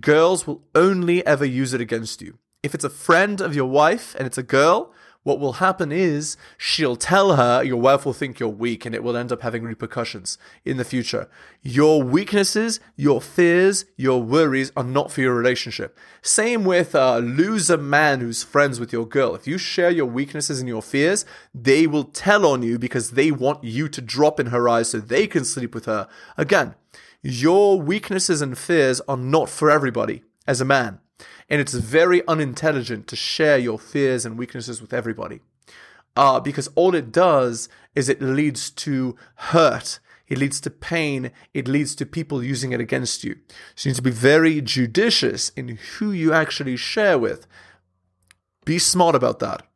Girls 0.00 0.46
will 0.46 0.62
only 0.76 1.26
ever 1.26 1.44
use 1.44 1.74
it 1.74 1.80
against 1.80 2.22
you. 2.22 2.38
If 2.62 2.72
it's 2.72 2.84
a 2.84 2.90
friend 2.90 3.40
of 3.40 3.56
your 3.56 3.66
wife 3.66 4.14
and 4.16 4.28
it's 4.28 4.38
a 4.38 4.44
girl, 4.44 4.92
what 5.22 5.38
will 5.38 5.54
happen 5.54 5.92
is 5.92 6.36
she'll 6.58 6.96
tell 6.96 7.36
her 7.36 7.62
your 7.62 7.80
wife 7.80 8.04
will 8.04 8.12
think 8.12 8.40
you're 8.40 8.48
weak 8.48 8.84
and 8.84 8.94
it 8.94 9.04
will 9.04 9.16
end 9.16 9.30
up 9.30 9.42
having 9.42 9.62
repercussions 9.62 10.36
in 10.64 10.76
the 10.76 10.84
future. 10.84 11.28
Your 11.62 12.02
weaknesses, 12.02 12.80
your 12.96 13.20
fears, 13.20 13.84
your 13.96 14.22
worries 14.22 14.72
are 14.76 14.84
not 14.84 15.12
for 15.12 15.20
your 15.20 15.34
relationship. 15.34 15.96
Same 16.22 16.64
with 16.64 16.94
a 16.94 17.20
loser 17.20 17.76
man 17.76 18.20
who's 18.20 18.42
friends 18.42 18.80
with 18.80 18.92
your 18.92 19.06
girl. 19.06 19.34
If 19.34 19.46
you 19.46 19.58
share 19.58 19.90
your 19.90 20.06
weaknesses 20.06 20.58
and 20.58 20.68
your 20.68 20.82
fears, 20.82 21.24
they 21.54 21.86
will 21.86 22.04
tell 22.04 22.44
on 22.44 22.62
you 22.62 22.78
because 22.78 23.12
they 23.12 23.30
want 23.30 23.62
you 23.62 23.88
to 23.88 24.00
drop 24.00 24.40
in 24.40 24.46
her 24.46 24.68
eyes 24.68 24.90
so 24.90 24.98
they 24.98 25.28
can 25.28 25.44
sleep 25.44 25.74
with 25.74 25.84
her. 25.84 26.08
Again, 26.36 26.74
your 27.22 27.80
weaknesses 27.80 28.42
and 28.42 28.58
fears 28.58 29.00
are 29.02 29.16
not 29.16 29.48
for 29.48 29.70
everybody 29.70 30.24
as 30.48 30.60
a 30.60 30.64
man. 30.64 30.98
And 31.48 31.60
it's 31.60 31.74
very 31.74 32.26
unintelligent 32.26 33.06
to 33.08 33.16
share 33.16 33.58
your 33.58 33.78
fears 33.78 34.24
and 34.24 34.38
weaknesses 34.38 34.80
with 34.80 34.92
everybody. 34.92 35.40
Uh, 36.16 36.40
because 36.40 36.68
all 36.74 36.94
it 36.94 37.10
does 37.10 37.68
is 37.94 38.08
it 38.08 38.20
leads 38.20 38.70
to 38.70 39.16
hurt. 39.36 39.98
It 40.28 40.38
leads 40.38 40.60
to 40.62 40.70
pain. 40.70 41.30
It 41.52 41.68
leads 41.68 41.94
to 41.96 42.06
people 42.06 42.42
using 42.42 42.72
it 42.72 42.80
against 42.80 43.24
you. 43.24 43.36
So 43.74 43.88
you 43.88 43.92
need 43.92 43.96
to 43.96 44.02
be 44.02 44.10
very 44.10 44.60
judicious 44.60 45.50
in 45.50 45.78
who 45.98 46.12
you 46.12 46.32
actually 46.32 46.76
share 46.76 47.18
with. 47.18 47.46
Be 48.64 48.78
smart 48.78 49.14
about 49.14 49.40
that. 49.40 49.66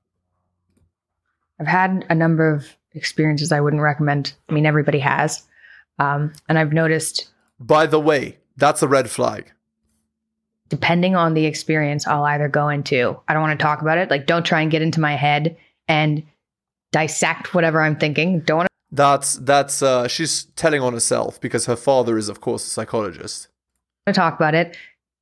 I've 1.59 1.66
had 1.66 2.06
a 2.09 2.14
number 2.14 2.50
of 2.50 2.76
experiences 2.92 3.52
I 3.52 3.61
wouldn't 3.61 3.82
recommend. 3.82 4.35
I 4.48 4.52
mean, 4.52 4.66
everybody 4.66 4.98
has. 5.00 5.42
Um, 5.98 6.32
and 6.48 6.59
I've 6.59 6.72
noticed, 6.72 7.30
By 7.59 7.87
the 7.87 8.00
way, 8.00 8.38
that's 8.56 8.82
a 8.82 8.88
red 8.88 9.11
flag. 9.11 9.52
Depending 10.68 11.14
on 11.14 11.35
the 11.35 11.46
experience, 11.46 12.07
I'll 12.07 12.24
either 12.24 12.48
go 12.48 12.68
into, 12.68 13.18
I 13.29 13.33
don't 13.33 13.42
want 13.42 13.59
to 13.59 13.62
talk 13.62 13.83
about 13.83 13.98
it. 13.98 14.11
Like, 14.11 14.26
don't 14.26 14.44
try 14.44 14.61
and 14.61 14.70
get 14.70 14.83
into 14.83 15.00
my 15.00 15.14
head 15.16 15.57
and 15.88 16.22
dissect 16.92 17.55
whatever 17.55 17.81
I'm 17.81 17.96
thinking. 17.96 18.40
Don't 18.40 18.59
want 18.59 18.68
That's 18.90 19.35
that's 19.35 19.83
uh, 19.83 20.09
she's 20.09 20.44
telling 20.57 20.81
on 20.81 20.92
herself 20.92 21.40
because 21.40 21.66
her 21.66 21.76
father 21.76 22.16
is, 22.16 22.29
of 22.29 22.40
course, 22.40 22.66
a 22.66 22.70
psychologist. 22.70 23.48
to 24.07 24.12
talk 24.12 24.35
about 24.37 24.55
it, 24.55 24.76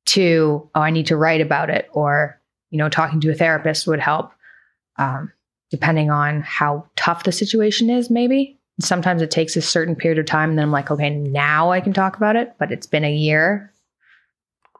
to, 0.05 0.69
oh, 0.75 0.81
I 0.81 0.91
need 0.91 1.07
to 1.07 1.17
write 1.17 1.41
about 1.41 1.69
it, 1.69 1.89
or, 1.91 2.39
you 2.69 2.77
know, 2.77 2.89
talking 2.89 3.19
to 3.21 3.31
a 3.31 3.35
therapist 3.35 3.87
would 3.87 3.99
help, 3.99 4.31
um, 4.97 5.31
depending 5.71 6.11
on 6.11 6.41
how 6.41 6.85
tough 6.95 7.23
the 7.23 7.31
situation 7.31 7.89
is, 7.89 8.09
maybe. 8.09 8.57
Sometimes 8.79 9.21
it 9.21 9.31
takes 9.31 9.55
a 9.55 9.61
certain 9.61 9.95
period 9.95 10.19
of 10.19 10.25
time, 10.25 10.49
and 10.49 10.59
then 10.59 10.65
I'm 10.65 10.71
like, 10.71 10.91
okay, 10.91 11.09
now 11.09 11.71
I 11.71 11.81
can 11.81 11.93
talk 11.93 12.17
about 12.17 12.35
it, 12.35 12.53
but 12.59 12.71
it's 12.71 12.87
been 12.87 13.05
a 13.05 13.13
year. 13.13 13.71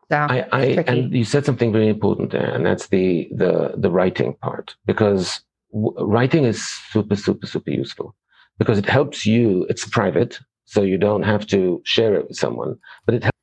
So, 0.10 0.18
I, 0.18 0.46
I 0.52 0.64
and 0.88 1.12
you 1.12 1.26
said 1.26 1.46
something 1.46 1.72
very 1.72 1.90
important 1.90 2.32
there, 2.32 2.54
and 2.54 2.66
that's 2.66 2.88
the 2.88 3.28
the 3.32 3.74
the 3.76 3.90
writing 3.90 4.36
part 4.36 4.76
because 4.86 5.42
w- 5.74 5.96
writing 6.00 6.46
is 6.46 6.64
super 6.92 7.16
super 7.16 7.48
super 7.48 7.72
useful 7.72 8.16
because 8.60 8.78
it 8.78 8.86
helps 8.86 9.26
you. 9.26 9.66
It's 9.68 9.88
private, 9.88 10.40
so 10.66 10.84
you 10.84 10.98
don't 10.98 11.24
have 11.24 11.48
to 11.48 11.82
share 11.86 12.14
it 12.16 12.28
with 12.28 12.38
someone, 12.38 12.78
but 13.06 13.16
it 13.16 13.24
helps. 13.24 13.36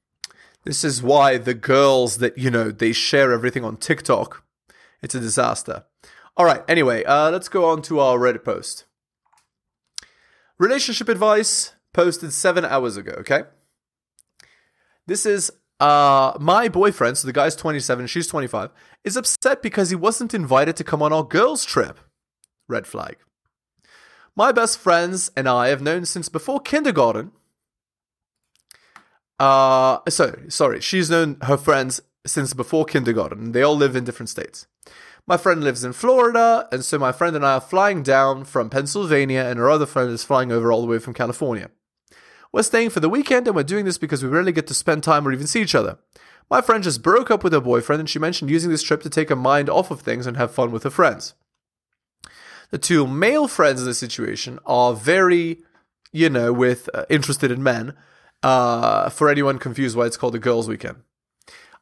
This 0.64 0.84
is 0.84 1.02
why 1.02 1.38
the 1.38 1.54
girls 1.54 2.18
that, 2.18 2.38
you 2.38 2.50
know, 2.50 2.70
they 2.70 2.92
share 2.92 3.32
everything 3.32 3.64
on 3.64 3.76
TikTok, 3.76 4.44
it's 5.02 5.14
a 5.14 5.20
disaster. 5.20 5.84
All 6.36 6.46
right, 6.46 6.62
anyway, 6.68 7.02
uh, 7.04 7.30
let's 7.30 7.48
go 7.48 7.68
on 7.68 7.82
to 7.82 7.98
our 7.98 8.18
Reddit 8.18 8.44
post. 8.44 8.84
Relationship 10.58 11.08
advice 11.08 11.72
posted 11.92 12.32
seven 12.32 12.64
hours 12.64 12.96
ago, 12.96 13.12
okay? 13.18 13.42
This 15.06 15.26
is 15.26 15.50
uh, 15.82 16.36
my 16.40 16.68
boyfriend, 16.68 17.18
so 17.18 17.26
the 17.26 17.32
guy's 17.32 17.56
27, 17.56 18.06
she's 18.06 18.26
25, 18.28 18.70
is 19.04 19.16
upset 19.16 19.62
because 19.62 19.90
he 19.90 19.96
wasn't 19.96 20.34
invited 20.34 20.76
to 20.76 20.84
come 20.84 21.02
on 21.02 21.12
our 21.12 21.24
girls' 21.24 21.64
trip. 21.64 21.98
Red 22.68 22.86
flag. 22.86 23.16
My 24.34 24.52
best 24.52 24.78
friends 24.78 25.30
and 25.36 25.48
I 25.48 25.68
have 25.68 25.82
known 25.82 26.06
since 26.06 26.28
before 26.28 26.60
kindergarten 26.60 27.32
uh, 29.42 29.98
so 30.08 30.38
sorry, 30.48 30.80
she's 30.80 31.10
known 31.10 31.36
her 31.42 31.56
friends 31.56 32.00
since 32.24 32.54
before 32.54 32.84
kindergarten. 32.84 33.50
They 33.50 33.62
all 33.62 33.76
live 33.76 33.96
in 33.96 34.04
different 34.04 34.28
states. 34.28 34.68
My 35.26 35.36
friend 35.36 35.64
lives 35.64 35.82
in 35.82 35.92
Florida, 35.92 36.68
and 36.70 36.84
so 36.84 36.96
my 36.96 37.10
friend 37.10 37.34
and 37.34 37.44
I 37.44 37.54
are 37.54 37.60
flying 37.60 38.04
down 38.04 38.44
from 38.44 38.70
Pennsylvania, 38.70 39.40
and 39.40 39.58
her 39.58 39.68
other 39.68 39.86
friend 39.86 40.10
is 40.10 40.22
flying 40.22 40.52
over 40.52 40.70
all 40.70 40.80
the 40.80 40.86
way 40.86 41.00
from 41.00 41.12
California. 41.12 41.70
We're 42.52 42.62
staying 42.62 42.90
for 42.90 43.00
the 43.00 43.08
weekend, 43.08 43.46
and 43.46 43.56
we're 43.56 43.62
doing 43.62 43.86
this 43.86 43.98
because 43.98 44.22
we 44.22 44.28
rarely 44.28 44.52
get 44.52 44.66
to 44.66 44.74
spend 44.74 45.02
time 45.02 45.26
or 45.26 45.32
even 45.32 45.46
see 45.46 45.62
each 45.62 45.74
other. 45.74 45.98
My 46.50 46.60
friend 46.60 46.84
just 46.84 47.02
broke 47.02 47.30
up 47.30 47.42
with 47.42 47.54
her 47.54 47.60
boyfriend, 47.60 48.00
and 48.00 48.10
she 48.10 48.18
mentioned 48.18 48.50
using 48.50 48.70
this 48.70 48.82
trip 48.82 49.02
to 49.02 49.10
take 49.10 49.30
her 49.30 49.36
mind 49.36 49.70
off 49.70 49.90
of 49.90 50.02
things 50.02 50.26
and 50.26 50.36
have 50.36 50.52
fun 50.52 50.70
with 50.70 50.82
her 50.82 50.90
friends. 50.90 51.34
The 52.70 52.78
two 52.78 53.06
male 53.06 53.48
friends 53.48 53.80
in 53.80 53.86
this 53.86 53.98
situation 53.98 54.58
are 54.66 54.92
very, 54.94 55.62
you 56.12 56.28
know, 56.28 56.52
with 56.52 56.90
uh, 56.92 57.06
interested 57.08 57.50
in 57.50 57.62
men. 57.62 57.94
Uh, 58.42 59.08
for 59.08 59.28
anyone 59.28 59.56
confused 59.56 59.96
why 59.96 60.04
it's 60.04 60.16
called 60.16 60.34
a 60.34 60.38
girls' 60.38 60.68
weekend. 60.68 60.96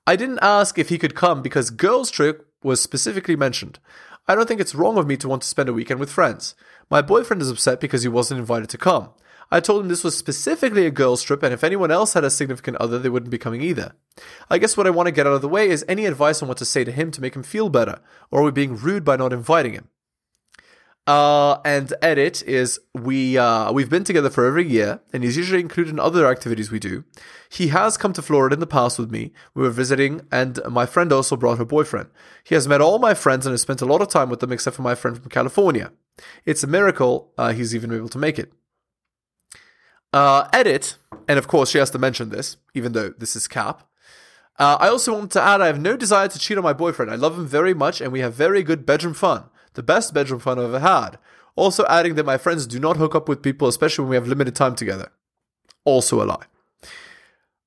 I 0.06 0.14
didn't 0.14 0.40
ask 0.42 0.78
if 0.78 0.90
he 0.90 0.98
could 0.98 1.14
come 1.14 1.40
because 1.40 1.70
girls' 1.70 2.10
trip 2.10 2.46
was 2.62 2.82
specifically 2.82 3.34
mentioned. 3.34 3.78
I 4.28 4.34
don't 4.34 4.46
think 4.46 4.60
it's 4.60 4.74
wrong 4.74 4.98
of 4.98 5.06
me 5.06 5.16
to 5.16 5.28
want 5.28 5.40
to 5.40 5.48
spend 5.48 5.70
a 5.70 5.72
weekend 5.72 6.00
with 6.00 6.12
friends. 6.12 6.54
My 6.90 7.00
boyfriend 7.00 7.40
is 7.40 7.50
upset 7.50 7.80
because 7.80 8.02
he 8.02 8.08
wasn't 8.08 8.40
invited 8.40 8.68
to 8.68 8.78
come. 8.78 9.08
I 9.50 9.60
told 9.60 9.82
him 9.82 9.88
this 9.88 10.04
was 10.04 10.16
specifically 10.16 10.86
a 10.86 10.90
girls' 10.90 11.22
trip, 11.22 11.42
and 11.42 11.52
if 11.52 11.64
anyone 11.64 11.90
else 11.90 12.12
had 12.12 12.24
a 12.24 12.30
significant 12.30 12.76
other, 12.76 12.98
they 12.98 13.08
wouldn't 13.08 13.30
be 13.30 13.38
coming 13.38 13.62
either. 13.62 13.94
I 14.48 14.58
guess 14.58 14.76
what 14.76 14.86
I 14.86 14.90
want 14.90 15.06
to 15.06 15.12
get 15.12 15.26
out 15.26 15.32
of 15.32 15.42
the 15.42 15.48
way 15.48 15.68
is 15.68 15.84
any 15.88 16.06
advice 16.06 16.40
on 16.40 16.48
what 16.48 16.58
to 16.58 16.64
say 16.64 16.84
to 16.84 16.92
him 16.92 17.10
to 17.10 17.20
make 17.20 17.34
him 17.34 17.42
feel 17.42 17.68
better, 17.68 18.00
or 18.30 18.40
are 18.40 18.44
we 18.44 18.50
being 18.52 18.76
rude 18.76 19.04
by 19.04 19.16
not 19.16 19.32
inviting 19.32 19.72
him? 19.72 19.88
Uh, 21.06 21.60
and 21.64 21.92
edit 22.02 22.42
is 22.44 22.78
we 22.94 23.36
uh, 23.36 23.72
we've 23.72 23.90
been 23.90 24.04
together 24.04 24.30
for 24.30 24.46
over 24.46 24.58
a 24.58 24.64
year, 24.64 25.00
and 25.12 25.24
he's 25.24 25.36
usually 25.36 25.58
included 25.58 25.90
in 25.90 25.98
other 25.98 26.26
activities 26.26 26.70
we 26.70 26.78
do. 26.78 27.02
He 27.48 27.68
has 27.68 27.96
come 27.96 28.12
to 28.12 28.22
Florida 28.22 28.54
in 28.54 28.60
the 28.60 28.66
past 28.66 28.96
with 28.96 29.10
me. 29.10 29.32
We 29.54 29.62
were 29.62 29.70
visiting, 29.70 30.20
and 30.30 30.60
my 30.68 30.86
friend 30.86 31.12
also 31.12 31.36
brought 31.36 31.58
her 31.58 31.64
boyfriend. 31.64 32.10
He 32.44 32.54
has 32.54 32.68
met 32.68 32.80
all 32.80 33.00
my 33.00 33.14
friends 33.14 33.44
and 33.44 33.52
has 33.52 33.62
spent 33.62 33.82
a 33.82 33.86
lot 33.86 34.02
of 34.02 34.08
time 34.08 34.28
with 34.28 34.38
them, 34.38 34.52
except 34.52 34.76
for 34.76 34.82
my 34.82 34.94
friend 34.94 35.18
from 35.18 35.30
California. 35.30 35.90
It's 36.44 36.62
a 36.62 36.68
miracle 36.68 37.32
uh, 37.36 37.54
he's 37.54 37.74
even 37.74 37.92
able 37.92 38.10
to 38.10 38.18
make 38.18 38.38
it. 38.38 38.52
Uh, 40.12 40.48
edit, 40.52 40.96
and 41.28 41.38
of 41.38 41.46
course 41.46 41.70
she 41.70 41.78
has 41.78 41.90
to 41.90 41.98
mention 41.98 42.30
this, 42.30 42.56
even 42.74 42.92
though 42.92 43.10
this 43.18 43.36
is 43.36 43.46
cap. 43.46 43.88
Uh, 44.58 44.76
I 44.80 44.88
also 44.88 45.14
want 45.14 45.32
to 45.32 45.42
add 45.42 45.60
I 45.60 45.66
have 45.68 45.80
no 45.80 45.96
desire 45.96 46.28
to 46.28 46.38
cheat 46.38 46.58
on 46.58 46.64
my 46.64 46.72
boyfriend. 46.72 47.10
I 47.10 47.14
love 47.14 47.38
him 47.38 47.46
very 47.46 47.72
much, 47.72 48.00
and 48.00 48.12
we 48.12 48.20
have 48.20 48.34
very 48.34 48.62
good 48.62 48.84
bedroom 48.84 49.14
fun. 49.14 49.44
The 49.74 49.82
best 49.82 50.12
bedroom 50.12 50.40
fun 50.40 50.58
I've 50.58 50.64
ever 50.64 50.80
had. 50.80 51.18
Also 51.56 51.86
adding 51.86 52.14
that 52.16 52.26
my 52.26 52.38
friends 52.38 52.66
do 52.66 52.78
not 52.78 52.96
hook 52.96 53.14
up 53.14 53.28
with 53.28 53.42
people, 53.42 53.68
especially 53.68 54.04
when 54.04 54.10
we 54.10 54.16
have 54.16 54.26
limited 54.26 54.54
time 54.54 54.74
together. 54.74 55.10
Also 55.84 56.22
a 56.22 56.24
lie. 56.24 56.46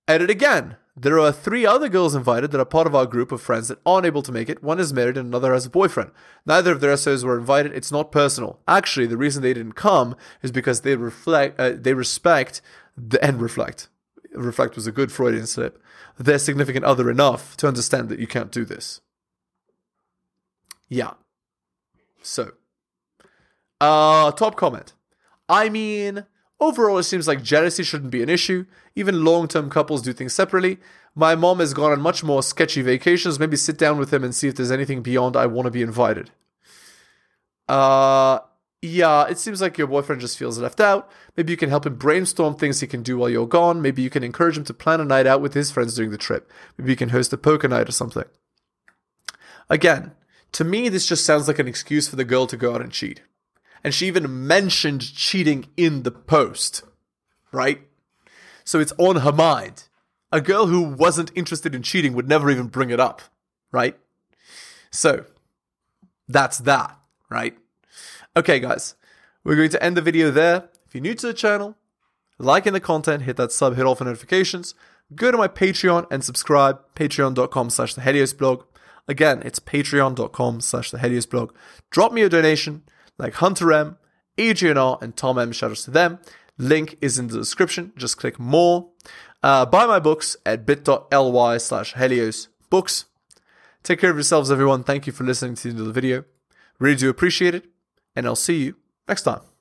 Edit 0.08 0.30
again. 0.30 0.76
There 0.96 1.20
are 1.20 1.32
three 1.32 1.66
other 1.66 1.90
girls 1.90 2.14
invited 2.14 2.52
that 2.52 2.62
are 2.62 2.66
part 2.66 2.86
of 2.86 2.94
our 2.94 3.08
group 3.08 3.32
of 3.32 3.42
friends 3.42 3.68
that 3.68 3.80
aren't 3.84 4.06
able 4.06 4.22
to 4.22 4.32
make 4.32 4.48
it. 4.48 4.64
One 4.64 4.80
is 4.80 4.94
married 4.94 5.18
and 5.18 5.28
another 5.28 5.52
has 5.52 5.66
a 5.66 5.72
boyfriend. 5.72 6.12
Neither 6.46 6.72
of 6.72 6.82
their 6.82 6.96
SOs 6.96 7.24
were 7.24 7.38
invited. 7.38 7.74
It's 7.74 7.92
not 7.92 8.12
personal. 8.12 8.60
Actually, 8.68 9.08
the 9.08 9.18
reason 9.18 9.42
they 9.42 9.56
didn't 9.56 9.74
come 9.74 10.16
is 10.44 10.52
because 10.52 10.82
they 10.82 10.96
reflect, 10.96 11.60
uh, 11.60 11.72
they 11.76 11.96
respect 11.96 12.62
the, 12.96 13.24
and 13.26 13.42
reflect. 13.42 13.88
Reflect 14.34 14.76
was 14.76 14.86
a 14.86 14.92
good 14.92 15.12
Freudian 15.12 15.48
slip. 15.48 15.82
Their 16.20 16.38
significant 16.38 16.86
other 16.86 17.10
enough 17.10 17.58
to 17.58 17.68
understand 17.68 18.10
that 18.10 18.20
you 18.20 18.28
can't 18.28 18.52
do 18.52 18.64
this. 18.64 19.02
Yeah. 20.90 21.14
So, 22.22 22.52
uh, 23.82 24.32
top 24.32 24.56
comment. 24.56 24.94
I 25.50 25.70
mean, 25.70 26.28
overall, 26.60 26.98
it 26.98 27.04
seems 27.04 27.28
like 27.28 27.44
jealousy 27.44 27.84
shouldn't 27.84 28.12
be 28.12 28.24
an 28.24 28.30
issue. 28.30 28.66
Even 28.96 29.24
long 29.24 29.48
term 29.48 29.70
couples 29.70 30.02
do 30.02 30.14
things 30.14 30.34
separately. 30.34 30.80
My 31.16 31.36
mom 31.36 31.60
has 31.60 31.74
gone 31.74 31.92
on 31.92 32.02
much 32.02 32.24
more 32.24 32.42
sketchy 32.42 32.82
vacations. 32.82 33.40
Maybe 33.40 33.58
sit 33.58 33.78
down 33.78 33.98
with 33.98 34.14
him 34.14 34.24
and 34.24 34.34
see 34.34 34.48
if 34.48 34.56
there's 34.56 34.72
anything 34.72 35.02
beyond 35.02 35.36
I 35.36 35.46
want 35.46 35.66
to 35.66 35.72
be 35.72 35.82
invited. 35.82 36.32
Uh, 37.68 38.40
yeah, 38.82 39.28
it 39.28 39.38
seems 39.38 39.62
like 39.62 39.78
your 39.78 39.88
boyfriend 39.88 40.22
just 40.22 40.38
feels 40.38 40.60
left 40.60 40.82
out. 40.82 41.10
Maybe 41.38 41.54
you 41.54 41.58
can 41.58 41.70
help 41.70 41.86
him 41.86 41.96
brainstorm 41.96 42.56
things 42.56 42.80
he 42.80 42.88
can 42.88 43.04
do 43.04 43.18
while 43.18 43.30
you're 43.30 43.48
gone. 43.48 43.82
Maybe 43.82 44.02
you 44.02 44.10
can 44.10 44.24
encourage 44.24 44.58
him 44.58 44.66
to 44.66 44.74
plan 44.74 45.00
a 45.00 45.06
night 45.06 45.26
out 45.26 45.42
with 45.42 45.54
his 45.54 45.72
friends 45.72 45.96
during 45.96 46.12
the 46.12 46.18
trip. 46.18 46.52
Maybe 46.78 46.92
you 46.92 46.98
can 46.98 47.10
host 47.10 47.32
a 47.32 47.38
poker 47.38 47.68
night 47.68 47.88
or 47.88 47.94
something. 47.94 48.26
Again, 49.70 50.12
to 50.52 50.64
me, 50.64 50.90
this 50.90 51.08
just 51.08 51.26
sounds 51.26 51.48
like 51.48 51.60
an 51.60 51.68
excuse 51.68 52.08
for 52.08 52.16
the 52.16 52.26
girl 52.26 52.46
to 52.48 52.58
go 52.58 52.76
out 52.76 52.82
and 52.82 52.92
cheat. 52.92 53.22
And 53.84 53.94
she 53.94 54.08
even 54.08 54.48
mentioned 54.48 55.14
cheating 55.14 55.68
in 55.76 56.04
the 56.04 56.12
post, 56.12 56.84
right? 57.52 57.82
So 58.64 58.80
it's 58.80 58.94
on 58.98 59.18
her 59.18 59.32
mind. 59.32 59.84
A 60.32 60.42
girl 60.42 60.68
who 60.68 60.82
wasn't 60.82 61.32
interested 61.36 61.76
in 61.76 61.84
cheating 61.84 62.14
would 62.14 62.28
never 62.28 62.50
even 62.50 62.68
bring 62.68 62.90
it 62.90 63.00
up, 63.00 63.22
right? 63.72 63.98
So 64.90 65.26
that's 66.28 66.60
that, 66.60 66.98
right? 67.30 67.58
Okay, 68.36 68.60
guys, 68.60 68.96
we're 69.44 69.56
going 69.56 69.70
to 69.70 69.84
end 69.84 69.98
the 69.98 70.02
video 70.02 70.32
there. 70.32 70.70
If 70.88 70.96
you're 70.96 71.02
new 71.02 71.14
to 71.16 71.28
the 71.28 71.34
channel, 71.34 71.76
liking 72.40 72.74
the 72.74 72.80
content, 72.80 73.24
hit 73.24 73.38
that 73.38 73.52
sub, 73.52 73.76
hit 73.76 73.86
all 73.86 73.96
for 73.96 74.06
notifications. 74.06 74.74
Go 75.14 75.30
to 75.32 75.38
my 75.38 75.48
Patreon 75.48 76.08
and 76.10 76.24
subscribe, 76.24 76.80
patreon.com 76.96 77.70
slash 77.70 77.94
the 77.94 78.02
Helios 78.02 78.34
blog. 78.34 78.64
Again, 79.08 79.42
it's 79.44 79.60
patreon.com 79.60 80.62
slash 80.62 80.92
the 80.92 81.00
Helios 81.00 81.26
blog. 81.26 81.54
Drop 81.90 82.14
me 82.14 82.22
a 82.22 82.30
donation 82.30 82.84
like 83.18 83.36
Hunter 83.36 83.72
M, 83.72 83.98
Adrian 84.38 84.78
R, 84.78 84.98
and 85.02 85.16
Tom 85.16 85.38
M. 85.38 85.52
Shout 85.52 85.72
outs 85.72 85.86
to 85.86 85.92
them. 85.92 86.20
Link 86.58 86.98
is 87.02 87.18
in 87.18 87.28
the 87.28 87.38
description. 87.38 87.94
Just 87.98 88.18
click 88.18 88.40
more. 88.40 88.90
Uh, 89.42 89.66
buy 89.66 89.86
my 89.86 90.00
books 90.00 90.38
at 90.46 90.66
bit.ly 90.66 91.58
slash 91.58 91.94
Helios 91.94 92.48
books. 92.70 93.06
Take 93.84 94.00
care 94.00 94.10
of 94.10 94.16
yourselves, 94.16 94.50
everyone. 94.50 94.84
Thank 94.84 95.06
you 95.08 95.14
for 95.14 95.24
listening 95.24 95.56
to 95.56 95.64
the 95.64 95.70
end 95.70 95.80
of 95.80 95.86
the 95.88 95.94
video. 95.94 96.24
Really 96.80 96.96
do 96.96 97.10
appreciate 97.10 97.54
it. 97.54 97.66
And 98.16 98.26
I'll 98.26 98.36
see 98.36 98.64
you 98.64 98.76
next 99.08 99.24
time. 99.24 99.53